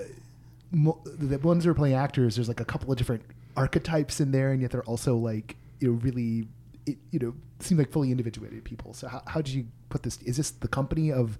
[0.72, 3.22] the ones who are playing actors there's like a couple of different
[3.56, 6.46] archetypes in there and yet they're also like you know really
[6.86, 10.20] it, you know seem like fully individuated people so how, how did you put this
[10.22, 11.38] is this the company of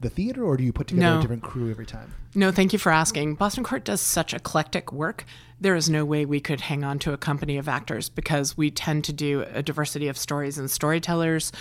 [0.00, 1.18] the theater or do you put together No.
[1.18, 3.34] a different crew every time No, thank you for asking.
[3.34, 5.26] Boston Court does such eclectic work.
[5.60, 8.70] There is no way we could hang on to a company of actors because we
[8.70, 11.52] tend to do a diversity of stories and storytellers,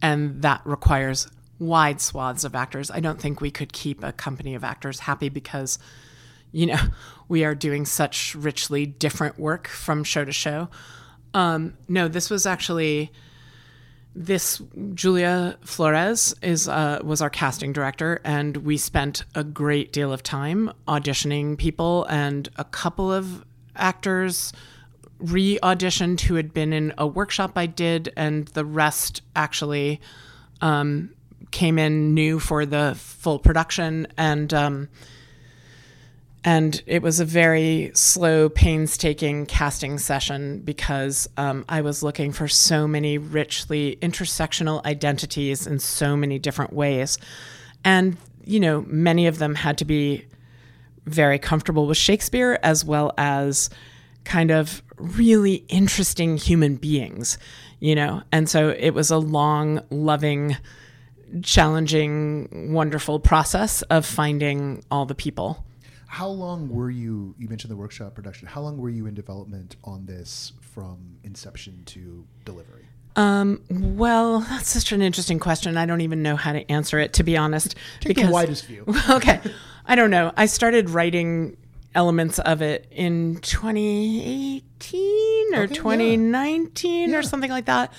[0.00, 1.26] and that requires
[1.58, 2.92] wide swaths of actors.
[2.92, 5.78] I don't think we could keep a company of actors happy because,
[6.52, 6.80] you know,
[7.28, 10.68] we are doing such richly different work from show to show.
[11.34, 13.12] Um, no, this was actually
[14.14, 14.60] this
[14.94, 20.22] Julia Flores is uh, was our casting director, and we spent a great deal of
[20.22, 23.44] time auditioning people, and a couple of
[23.76, 24.52] actors
[25.18, 30.00] re-auditioned who had been in a workshop I did, and the rest actually
[30.60, 31.10] um,
[31.50, 34.88] came in new for the full production, and um,
[36.42, 42.48] and it was a very slow, painstaking casting session because um, I was looking for
[42.48, 47.18] so many richly intersectional identities in so many different ways.
[47.84, 50.26] And, you know, many of them had to be
[51.04, 53.68] very comfortable with Shakespeare as well as
[54.24, 57.36] kind of really interesting human beings,
[57.80, 58.22] you know?
[58.32, 60.56] And so it was a long, loving,
[61.42, 65.64] challenging, wonderful process of finding all the people.
[66.10, 67.36] How long were you?
[67.38, 68.48] You mentioned the workshop production.
[68.48, 72.86] How long were you in development on this from inception to delivery?
[73.14, 75.76] Um, well, that's such an interesting question.
[75.76, 77.76] I don't even know how to answer it, to be honest.
[78.00, 78.84] Take the widest view.
[79.10, 79.38] okay.
[79.86, 80.32] I don't know.
[80.36, 81.56] I started writing
[81.94, 87.18] elements of it in 2018 or Okay, 2019 Yeah.
[87.18, 87.92] or something like that.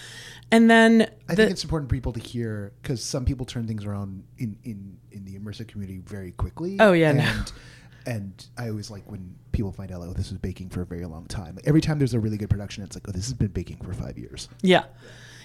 [0.52, 3.67] And then I the, think it's important for people to hear because some people turn
[3.67, 6.76] things around in, in, in the immersive community very quickly.
[6.78, 7.43] Oh, yeah, and no.
[8.05, 11.05] And I always like when people find out, oh, this was baking for a very
[11.05, 11.59] long time.
[11.65, 13.93] Every time there's a really good production, it's like, oh, this has been baking for
[13.93, 14.49] five years.
[14.61, 14.85] Yeah.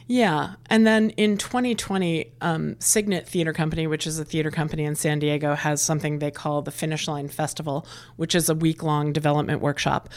[0.09, 0.55] Yeah.
[0.71, 5.19] And then in 2020, um, Cygnet Theater Company, which is a theater company in San
[5.19, 9.61] Diego, has something they call the Finish Line Festival, which is a week long development
[9.61, 10.09] workshop.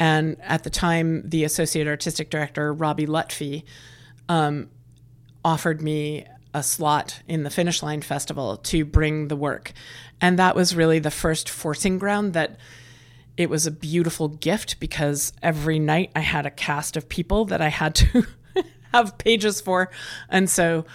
[0.00, 3.62] And at the time, the associate artistic director, Robbie Lutfy,
[4.28, 4.68] um,
[5.44, 6.26] offered me
[6.56, 9.74] a slot in the Finish Line Festival to bring the work.
[10.22, 12.56] And that was really the first forcing ground that
[13.36, 17.60] it was a beautiful gift because every night I had a cast of people that
[17.60, 18.26] I had to
[18.94, 19.90] have pages for.
[20.30, 20.86] And so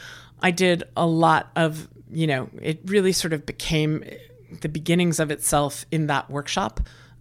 [0.42, 4.04] I did a lot of, you know, it really sort of became
[4.62, 6.80] the beginnings of itself in that workshop.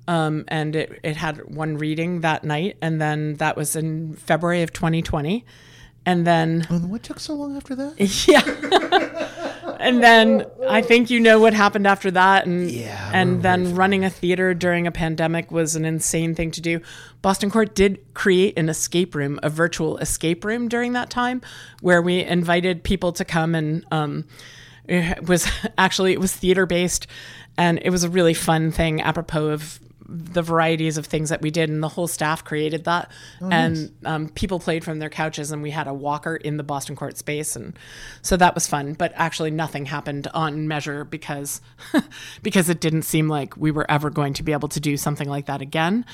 [0.09, 2.79] Um, and it, it had one reading that night.
[2.81, 5.45] And then that was in February of 2020.
[6.11, 7.95] And then And what took so long after that?
[8.27, 9.77] yeah.
[9.79, 12.47] and then I think you know what happened after that.
[12.47, 16.61] And Yeah, and then running a theater during a pandemic was an insane thing to
[16.61, 16.81] do.
[17.23, 21.43] Boston Court did create an escape room, a virtual escape room during that time,
[21.81, 24.25] where we invited people to come and um,
[24.89, 25.47] it was
[25.79, 27.07] actually it was theater based,
[27.57, 29.79] and it was a really fun thing apropos of
[30.13, 33.11] the varieties of things that we did and the whole staff created that.
[33.53, 36.97] And um, people played from their couches and we had a walker in the boston
[36.97, 37.79] court space and
[38.21, 38.95] so that was fun.
[38.95, 41.61] But actually nothing happened on measure because
[42.43, 45.29] because it didn't seem like we were ever going to be able to do something
[45.29, 46.05] like that again.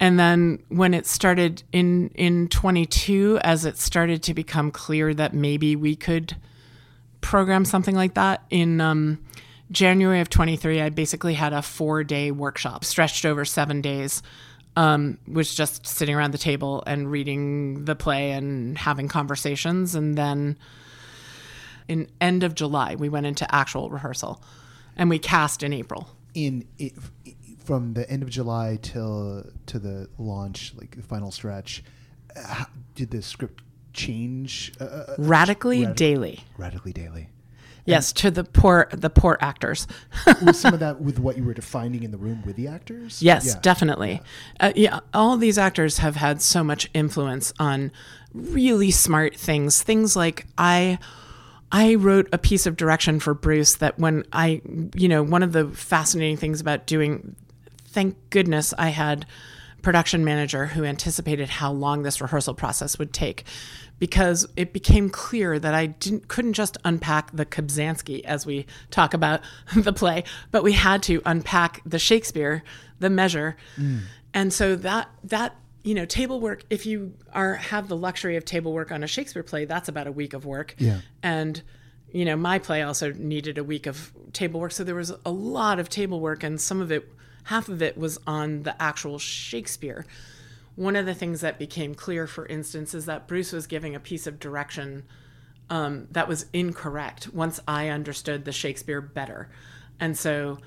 [0.00, 5.34] And then when it started in in 22 as it started to become clear that
[5.34, 6.36] maybe we could
[7.20, 9.18] program something like that in um,
[9.70, 14.22] January of 23, I basically had a four day workshop stretched over seven days.
[14.76, 19.94] Um, was just sitting around the table and reading the play and having conversations.
[19.96, 20.56] And then
[21.88, 24.40] in end of July, we went into actual rehearsal
[24.96, 26.08] and we cast in April.
[26.34, 26.92] in it,
[27.64, 31.82] from the end of July till to the launch, like the final stretch,
[32.36, 36.40] uh, how- did the script change uh, uh, Radically Radic- daily.
[36.56, 37.28] radically daily?
[37.88, 39.86] Yes, to the poor the poor actors.
[40.42, 43.22] Was some of that with what you were defining in the room with the actors?
[43.22, 43.60] Yes, Yeah.
[43.62, 44.20] definitely.
[44.60, 47.90] Uh, yeah, all these actors have had so much influence on
[48.34, 49.82] really smart things.
[49.82, 50.98] Things like I
[51.70, 54.62] I wrote a piece of direction for Bruce that when I,
[54.94, 57.36] you know, one of the fascinating things about doing
[57.86, 59.26] thank goodness I had
[59.82, 63.44] production manager who anticipated how long this rehearsal process would take
[63.98, 69.14] because it became clear that I didn't couldn't just unpack the Kubzansky as we talk
[69.14, 69.40] about
[69.76, 72.62] the play, but we had to unpack the Shakespeare,
[73.00, 73.56] the measure.
[73.76, 74.02] Mm.
[74.34, 78.44] And so that that you know, table work, if you are have the luxury of
[78.44, 80.74] table work on a Shakespeare play, that's about a week of work.
[80.78, 81.00] Yeah.
[81.22, 81.62] And
[82.12, 85.30] you know, my play also needed a week of table work, so there was a
[85.30, 87.08] lot of table work and some of it
[87.44, 90.04] half of it was on the actual Shakespeare.
[90.78, 94.00] One of the things that became clear, for instance, is that Bruce was giving a
[94.00, 95.02] piece of direction
[95.68, 99.50] um, that was incorrect once I understood the Shakespeare better.
[99.98, 100.58] And so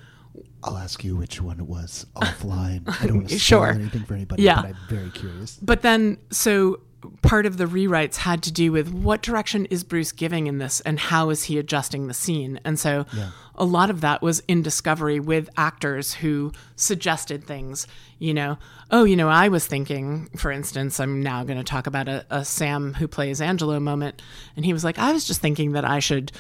[0.66, 2.84] I'll ask you which one it was offline.
[3.02, 3.68] I don't want to sure.
[3.68, 4.62] anything for anybody, yeah.
[4.62, 5.58] but I'm very curious.
[5.62, 6.82] But then, so
[7.22, 10.82] part of the rewrites had to do with what direction is Bruce giving in this
[10.82, 12.60] and how is he adjusting the scene.
[12.64, 13.32] And so yeah.
[13.56, 17.88] a lot of that was in discovery with actors who suggested things,
[18.20, 18.58] you know,
[18.92, 22.26] oh, you know, I was thinking, for instance, I'm now going to talk about a,
[22.30, 24.22] a Sam who plays Angelo moment.
[24.56, 26.32] And he was like, I was just thinking that I should.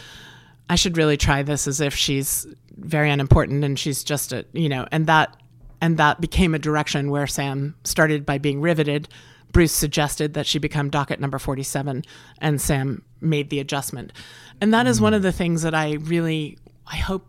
[0.69, 2.47] I should really try this as if she's
[2.77, 5.35] very unimportant and she's just a, you know, and that
[5.81, 9.09] and that became a direction where Sam started by being riveted
[9.51, 12.03] Bruce suggested that she become docket number 47,
[12.39, 14.13] and Sam made the adjustment.
[14.59, 17.27] And that is one of the things that I really, I hope,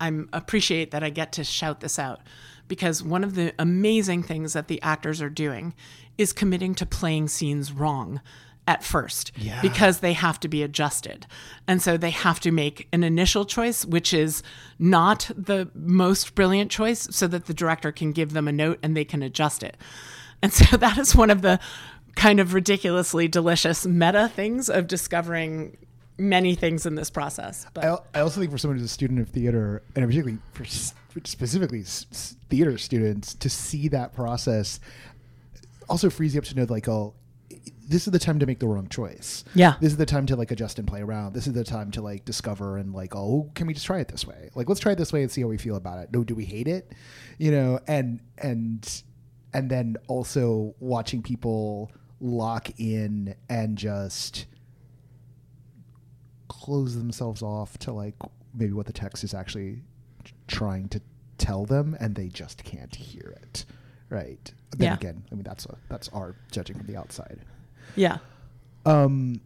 [0.00, 2.20] I appreciate that I get to shout this out
[2.68, 5.74] because one of the amazing things that the actors are doing
[6.18, 8.20] is committing to playing scenes wrong
[8.68, 9.62] at first yeah.
[9.62, 11.26] because they have to be adjusted.
[11.66, 14.42] And so they have to make an initial choice, which is
[14.78, 18.94] not the most brilliant choice, so that the director can give them a note and
[18.94, 19.78] they can adjust it.
[20.42, 21.58] And so that is one of the
[22.14, 25.76] kind of ridiculously delicious meta things of discovering
[26.18, 27.66] many things in this process.
[27.74, 30.64] But I, I also think for someone who's a student of theater, and particularly for
[31.24, 34.80] specifically theater students, to see that process
[35.88, 37.14] also frees you up to know like, oh,
[37.88, 39.44] this is the time to make the wrong choice.
[39.54, 39.76] Yeah.
[39.80, 41.32] This is the time to like adjust and play around.
[41.32, 44.08] This is the time to like discover and like, oh, can we just try it
[44.08, 44.50] this way?
[44.54, 46.12] Like, let's try it this way and see how we feel about it.
[46.12, 46.92] No, do we hate it?
[47.38, 49.02] You know, and and
[49.52, 51.90] and then also watching people
[52.20, 54.46] lock in and just
[56.48, 58.14] close themselves off to like
[58.54, 59.82] maybe what the text is actually
[60.46, 61.00] trying to
[61.36, 63.64] tell them and they just can't hear it
[64.10, 64.52] right?
[64.76, 64.94] Then yeah.
[64.94, 67.40] again i mean that's a, that's our judging from the outside.
[67.96, 68.18] Yeah.
[68.84, 69.40] Um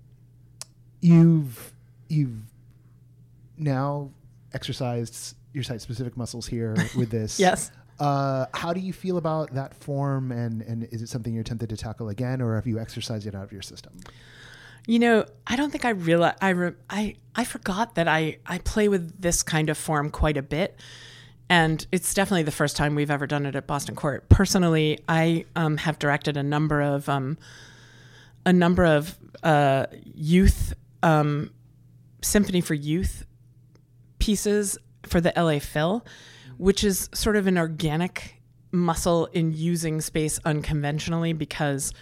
[1.01, 1.73] you've
[2.09, 2.39] you've
[3.59, 4.11] now
[4.55, 7.71] exercised your site specific muscles here with this yes
[8.03, 11.69] uh, how do you feel about that form, and and is it something you're tempted
[11.69, 13.93] to tackle again, or have you exercised it out of your system?
[14.89, 18.59] You know, I don't think I realize I re, I I forgot that I I
[18.59, 20.81] play with this kind of form quite a bit,
[21.49, 24.29] and it's definitely the first time we've ever done it at Boston Court.
[24.29, 27.39] Personally, I um, have directed a number of um,
[28.45, 30.75] a number of uh, youth
[31.05, 31.53] um,
[32.21, 33.25] symphony for youth
[34.19, 34.77] pieces
[35.07, 36.05] for the LA Phil
[36.59, 41.93] which is sort of an organic muscle in using space unconventionally because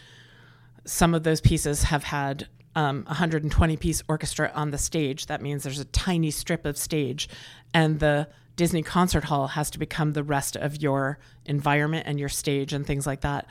[0.84, 2.46] some of those pieces have had
[2.76, 5.26] um, 120 piece orchestra on the stage.
[5.26, 7.28] That means there's a tiny strip of stage,
[7.74, 12.28] and the Disney Concert Hall has to become the rest of your environment and your
[12.28, 13.46] stage and things like that.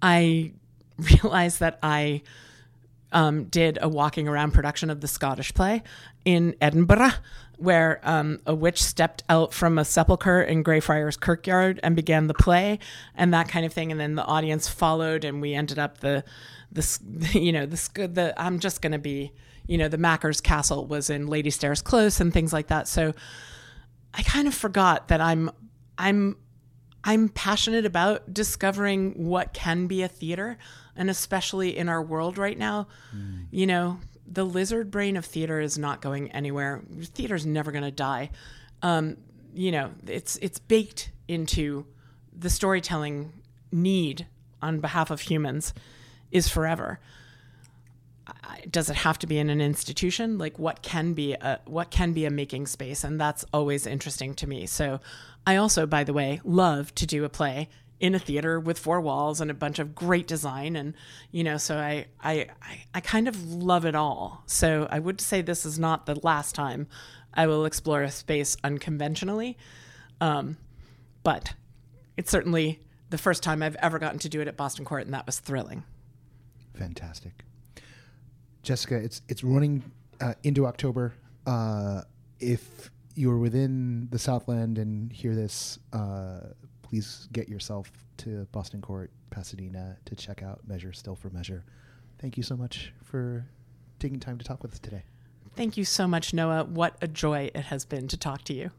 [0.00, 0.52] I
[0.98, 2.22] realized that I
[3.12, 5.82] um, did a walking around production of the Scottish play
[6.24, 7.12] in Edinburgh,
[7.56, 12.34] where um, a witch stepped out from a sepulchre in Greyfriars Kirkyard and began the
[12.34, 12.78] play,
[13.14, 13.92] and that kind of thing.
[13.92, 16.24] And then the audience followed, and we ended up the,
[16.72, 19.32] the you know, the the I'm just going to be,
[19.66, 22.88] you know, the Macker's Castle was in Lady Stairs Close and things like that.
[22.88, 23.12] So
[24.14, 25.50] I kind of forgot that I'm
[25.98, 26.36] I'm
[27.04, 30.58] I'm passionate about discovering what can be a theater
[30.96, 33.46] and especially in our world right now, mm.
[33.50, 36.82] you know, the lizard brain of theater is not going anywhere.
[37.02, 38.30] Theater's never going to die.
[38.82, 39.16] Um,
[39.54, 41.86] you know, it's it's baked into
[42.36, 43.32] the storytelling
[43.70, 44.26] need
[44.60, 45.74] on behalf of humans
[46.30, 47.00] is forever.
[48.70, 50.38] Does it have to be in an institution?
[50.38, 54.34] Like what can be a what can be a making space, and that's always interesting
[54.36, 54.66] to me.
[54.66, 55.00] So,
[55.46, 57.68] I also, by the way, love to do a play
[58.02, 60.92] in a theater with four walls and a bunch of great design and
[61.30, 62.48] you know so I, I
[62.92, 64.42] i kind of love it all.
[64.46, 66.88] So i would say this is not the last time
[67.32, 69.56] i will explore a space unconventionally
[70.20, 70.56] um,
[71.22, 71.54] but
[72.16, 72.80] it's certainly
[73.10, 75.38] the first time i've ever gotten to do it at boston court and that was
[75.38, 75.84] thrilling.
[76.74, 77.32] Fantastic.
[78.64, 79.84] Jessica it's it's running
[80.20, 81.14] uh, into october.
[81.46, 82.02] Uh,
[82.40, 86.40] if you're within the southland and hear this uh,
[86.92, 91.64] please get yourself to Boston Court, Pasadena to check out Measure Still for Measure.
[92.18, 93.46] Thank you so much for
[93.98, 95.02] taking time to talk with us today.
[95.56, 96.64] Thank you so much, Noah.
[96.64, 98.72] What a joy it has been to talk to you.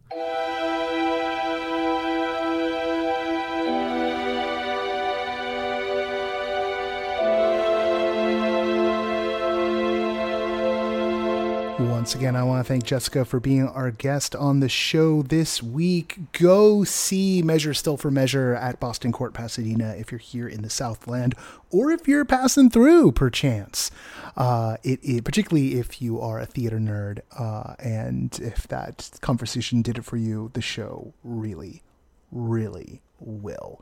[11.79, 15.63] Once again, I want to thank Jessica for being our guest on the show this
[15.63, 16.19] week.
[16.31, 20.69] Go see Measure Still for Measure at Boston Court, Pasadena if you're here in the
[20.69, 21.33] Southland
[21.71, 23.89] or if you're passing through, perchance.
[24.37, 29.81] Uh, it, it, particularly if you are a theater nerd, uh, and if that conversation
[29.81, 31.81] did it for you, the show really,
[32.31, 33.81] really will.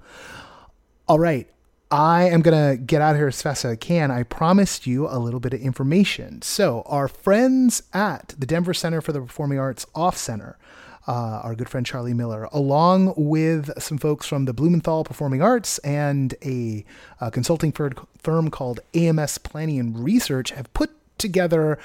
[1.09, 1.49] All right,
[1.91, 4.11] I am going to get out of here as fast as I can.
[4.11, 6.41] I promised you a little bit of information.
[6.41, 10.57] So, our friends at the Denver Center for the Performing Arts Off Center,
[11.05, 15.79] uh, our good friend Charlie Miller, along with some folks from the Blumenthal Performing Arts
[15.79, 16.85] and a,
[17.19, 21.77] a consulting firm called AMS Planning and Research, have put together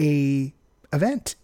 [0.00, 0.52] a
[0.92, 1.36] event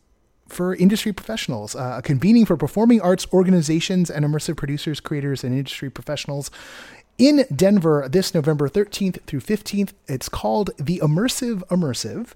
[0.49, 5.55] for industry professionals, uh, a convening for performing arts organizations and immersive producers, creators, and
[5.55, 6.51] industry professionals
[7.19, 9.93] in Denver this November 13th through 15th.
[10.09, 12.29] It's called The Immersive Immersive.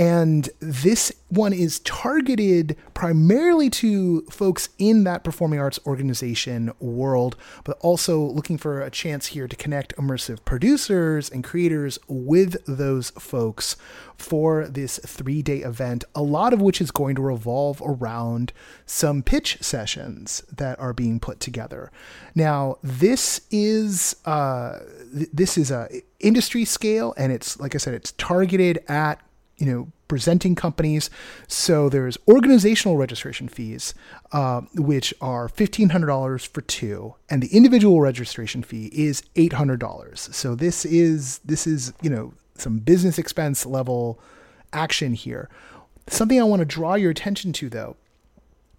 [0.00, 7.76] And this one is targeted primarily to folks in that performing arts organization world, but
[7.80, 13.76] also looking for a chance here to connect immersive producers and creators with those folks
[14.16, 18.54] for this three day event, a lot of which is going to revolve around
[18.86, 21.92] some pitch sessions that are being put together.
[22.34, 24.78] Now, this is uh,
[25.14, 25.90] th- this is a
[26.20, 29.20] industry scale, and it's like I said, it's targeted at
[29.60, 31.08] you know presenting companies.
[31.46, 33.94] So there's organizational registration fees,
[34.32, 39.52] uh, which are fifteen hundred dollars for two, and the individual registration fee is eight
[39.52, 40.28] hundred dollars.
[40.32, 44.18] So this is this is you know some business expense level
[44.72, 45.48] action here.
[46.08, 47.96] Something I want to draw your attention to though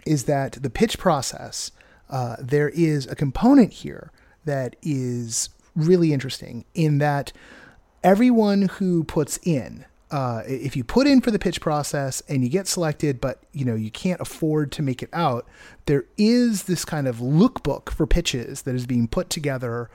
[0.06, 1.72] is that the pitch process.
[2.10, 4.12] Uh, there is a component here
[4.44, 7.32] that is really interesting in that
[8.04, 12.50] everyone who puts in uh, if you put in for the pitch process and you
[12.50, 15.48] get selected, but you know you can't afford to make it out,
[15.86, 19.90] there is this kind of lookbook for pitches that is being put together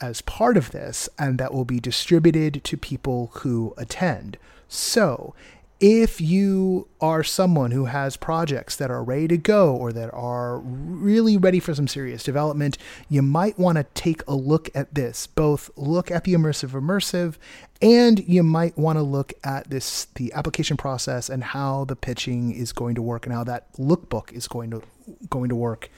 [0.00, 4.36] as part of this, and that will be distributed to people who attend.
[4.68, 5.34] So,
[5.82, 10.58] if you are someone who has projects that are ready to go or that are
[10.58, 12.78] really ready for some serious development,
[13.08, 15.26] you might want to take a look at this.
[15.26, 17.34] Both look at the immersive immersive
[17.82, 22.52] and you might want to look at this the application process and how the pitching
[22.54, 24.82] is going to work and how that lookbook is going to
[25.30, 25.90] going to work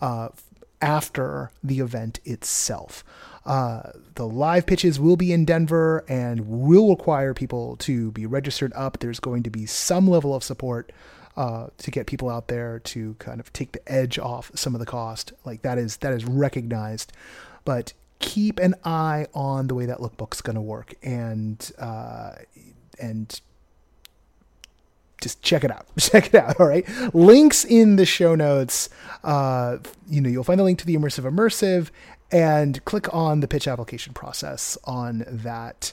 [0.00, 0.30] uh,
[0.80, 3.04] after the event itself.
[3.46, 8.72] Uh, the live pitches will be in Denver and will require people to be registered
[8.74, 8.98] up.
[8.98, 10.90] There's going to be some level of support
[11.36, 14.80] uh, to get people out there to kind of take the edge off some of
[14.80, 15.32] the cost.
[15.44, 17.12] Like that is that is recognized,
[17.64, 22.32] but keep an eye on the way that lookbook's going to work and uh,
[22.98, 23.40] and
[25.20, 25.86] just check it out.
[25.98, 26.60] Check it out.
[26.60, 26.86] All right.
[27.14, 28.90] Links in the show notes.
[29.24, 29.78] Uh,
[30.08, 31.88] you know, you'll find the link to the immersive immersive
[32.30, 35.92] and click on the pitch application process on that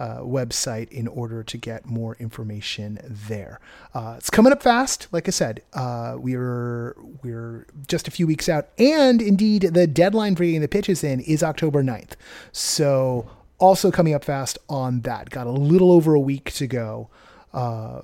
[0.00, 3.60] uh, website in order to get more information there.
[3.92, 5.06] Uh, it's coming up fast.
[5.12, 10.36] Like I said, uh, we're we're just a few weeks out, and indeed the deadline
[10.36, 12.12] for getting the pitches in is October 9th.
[12.50, 13.28] So
[13.58, 15.28] also coming up fast on that.
[15.28, 17.10] Got a little over a week to go.
[17.52, 18.02] Uh,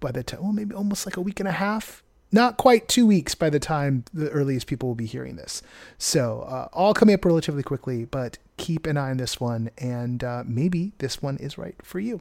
[0.00, 2.02] by the time, well, maybe almost like a week and a half
[2.32, 5.62] not quite two weeks by the time the earliest people will be hearing this.
[5.98, 10.22] So, uh, all coming up relatively quickly, but keep an eye on this one, and
[10.22, 12.20] uh, maybe this one is right for you.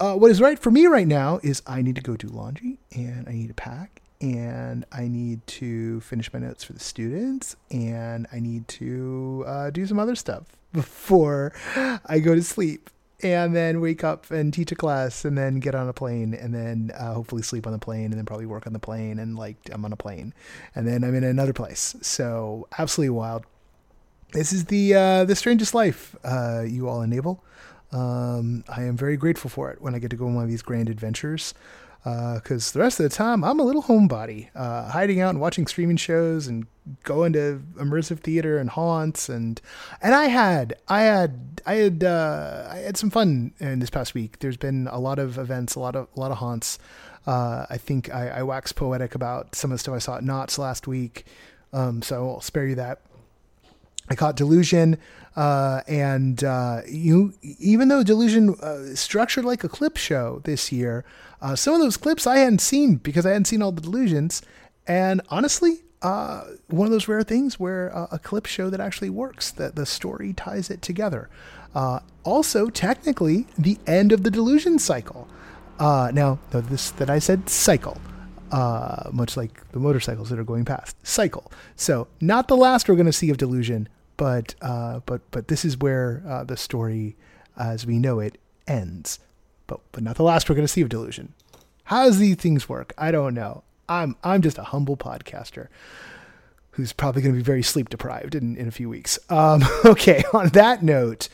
[0.00, 2.78] Uh, what is right for me right now is I need to go do laundry,
[2.94, 7.56] and I need to pack, and I need to finish my notes for the students,
[7.70, 11.52] and I need to uh, do some other stuff before
[12.06, 12.90] I go to sleep
[13.20, 16.54] and then wake up and teach a class and then get on a plane and
[16.54, 19.36] then uh, hopefully sleep on the plane and then probably work on the plane and
[19.36, 20.32] like I'm on a plane
[20.74, 21.96] and then I'm in another place.
[22.00, 23.44] So absolutely wild.
[24.32, 27.42] This is the uh, the strangest life uh, you all enable.
[27.90, 30.50] Um, I am very grateful for it when I get to go on one of
[30.50, 31.54] these grand adventures
[32.34, 35.40] because uh, the rest of the time I'm a little homebody, uh, hiding out and
[35.40, 36.66] watching streaming shows and
[37.02, 39.60] going to immersive theater and haunts and
[40.00, 44.14] and I had I had I had uh, I had some fun in this past
[44.14, 44.38] week.
[44.38, 46.78] There's been a lot of events, a lot of a lot of haunts.
[47.26, 50.24] Uh, I think I, I waxed poetic about some of the stuff I saw at
[50.24, 51.26] Knott's last week,
[51.74, 53.02] um, so I'll spare you that.
[54.10, 54.98] I caught Delusion,
[55.36, 61.04] uh, and uh, you even though Delusion uh, structured like a clip show this year,
[61.40, 64.42] uh, some of those clips I hadn't seen because I hadn't seen all the Delusions,
[64.86, 69.10] and honestly, uh, one of those rare things where uh, a clip show that actually
[69.10, 71.28] works, that the story ties it together.
[72.24, 75.28] also, technically, the end of the Delusion cycle.
[75.78, 77.98] now, this that I said cycle
[78.50, 80.96] uh, much like the motorcycles that are going past.
[81.06, 81.50] Cycle.
[81.76, 83.88] So not the last we're going to see of Delusion,
[84.18, 87.16] but uh, but but this is where uh, the story,
[87.56, 89.20] as we know it, ends.
[89.66, 91.32] But but not the last we're going to see of Delusion.
[91.84, 92.92] How does these things work?
[92.98, 93.62] I don't know.
[93.88, 95.68] I'm I'm just a humble podcaster
[96.72, 99.18] who's probably going to be very sleep deprived in, in a few weeks.
[99.30, 101.28] Um, okay, on that note,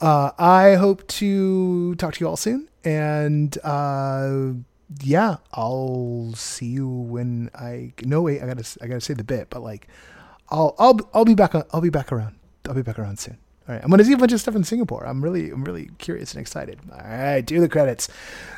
[0.00, 2.68] uh, I hope to talk to you all soon.
[2.82, 4.52] And uh,
[5.02, 9.48] yeah, I'll see you when I no wait, I gotta I gotta say the bit,
[9.50, 9.88] but like
[10.48, 12.36] I'll I'll I'll be back I'll be back around.
[12.66, 13.38] I'll be back around soon.
[13.68, 15.04] All right, I'm going to see a bunch of stuff in Singapore.
[15.04, 16.78] I'm really, I'm really curious and excited.
[16.92, 18.08] All right, do the credits.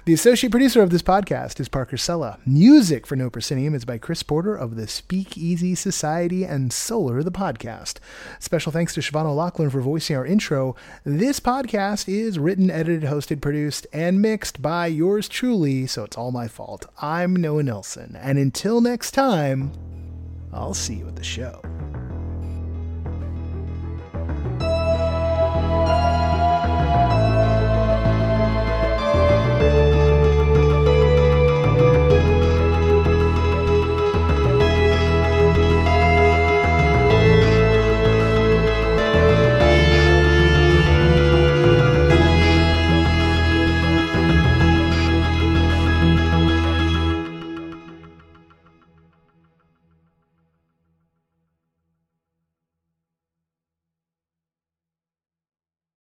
[0.05, 2.39] The associate producer of this podcast is Parker Sella.
[2.45, 7.33] Music for No Proscenium is by Chris Porter of the Speakeasy Society and Solar, the
[7.33, 8.01] podcast.
[8.39, 10.77] Special thanks to Siobhan O'Loughlin for voicing our intro.
[11.05, 16.33] This podcast is written, edited, hosted, produced, and mixed by yours truly, so it's all
[16.33, 16.85] my fault.
[17.01, 19.73] I'm Noah Nelson, and until next time,
[20.59, 21.61] I'll see you at the show.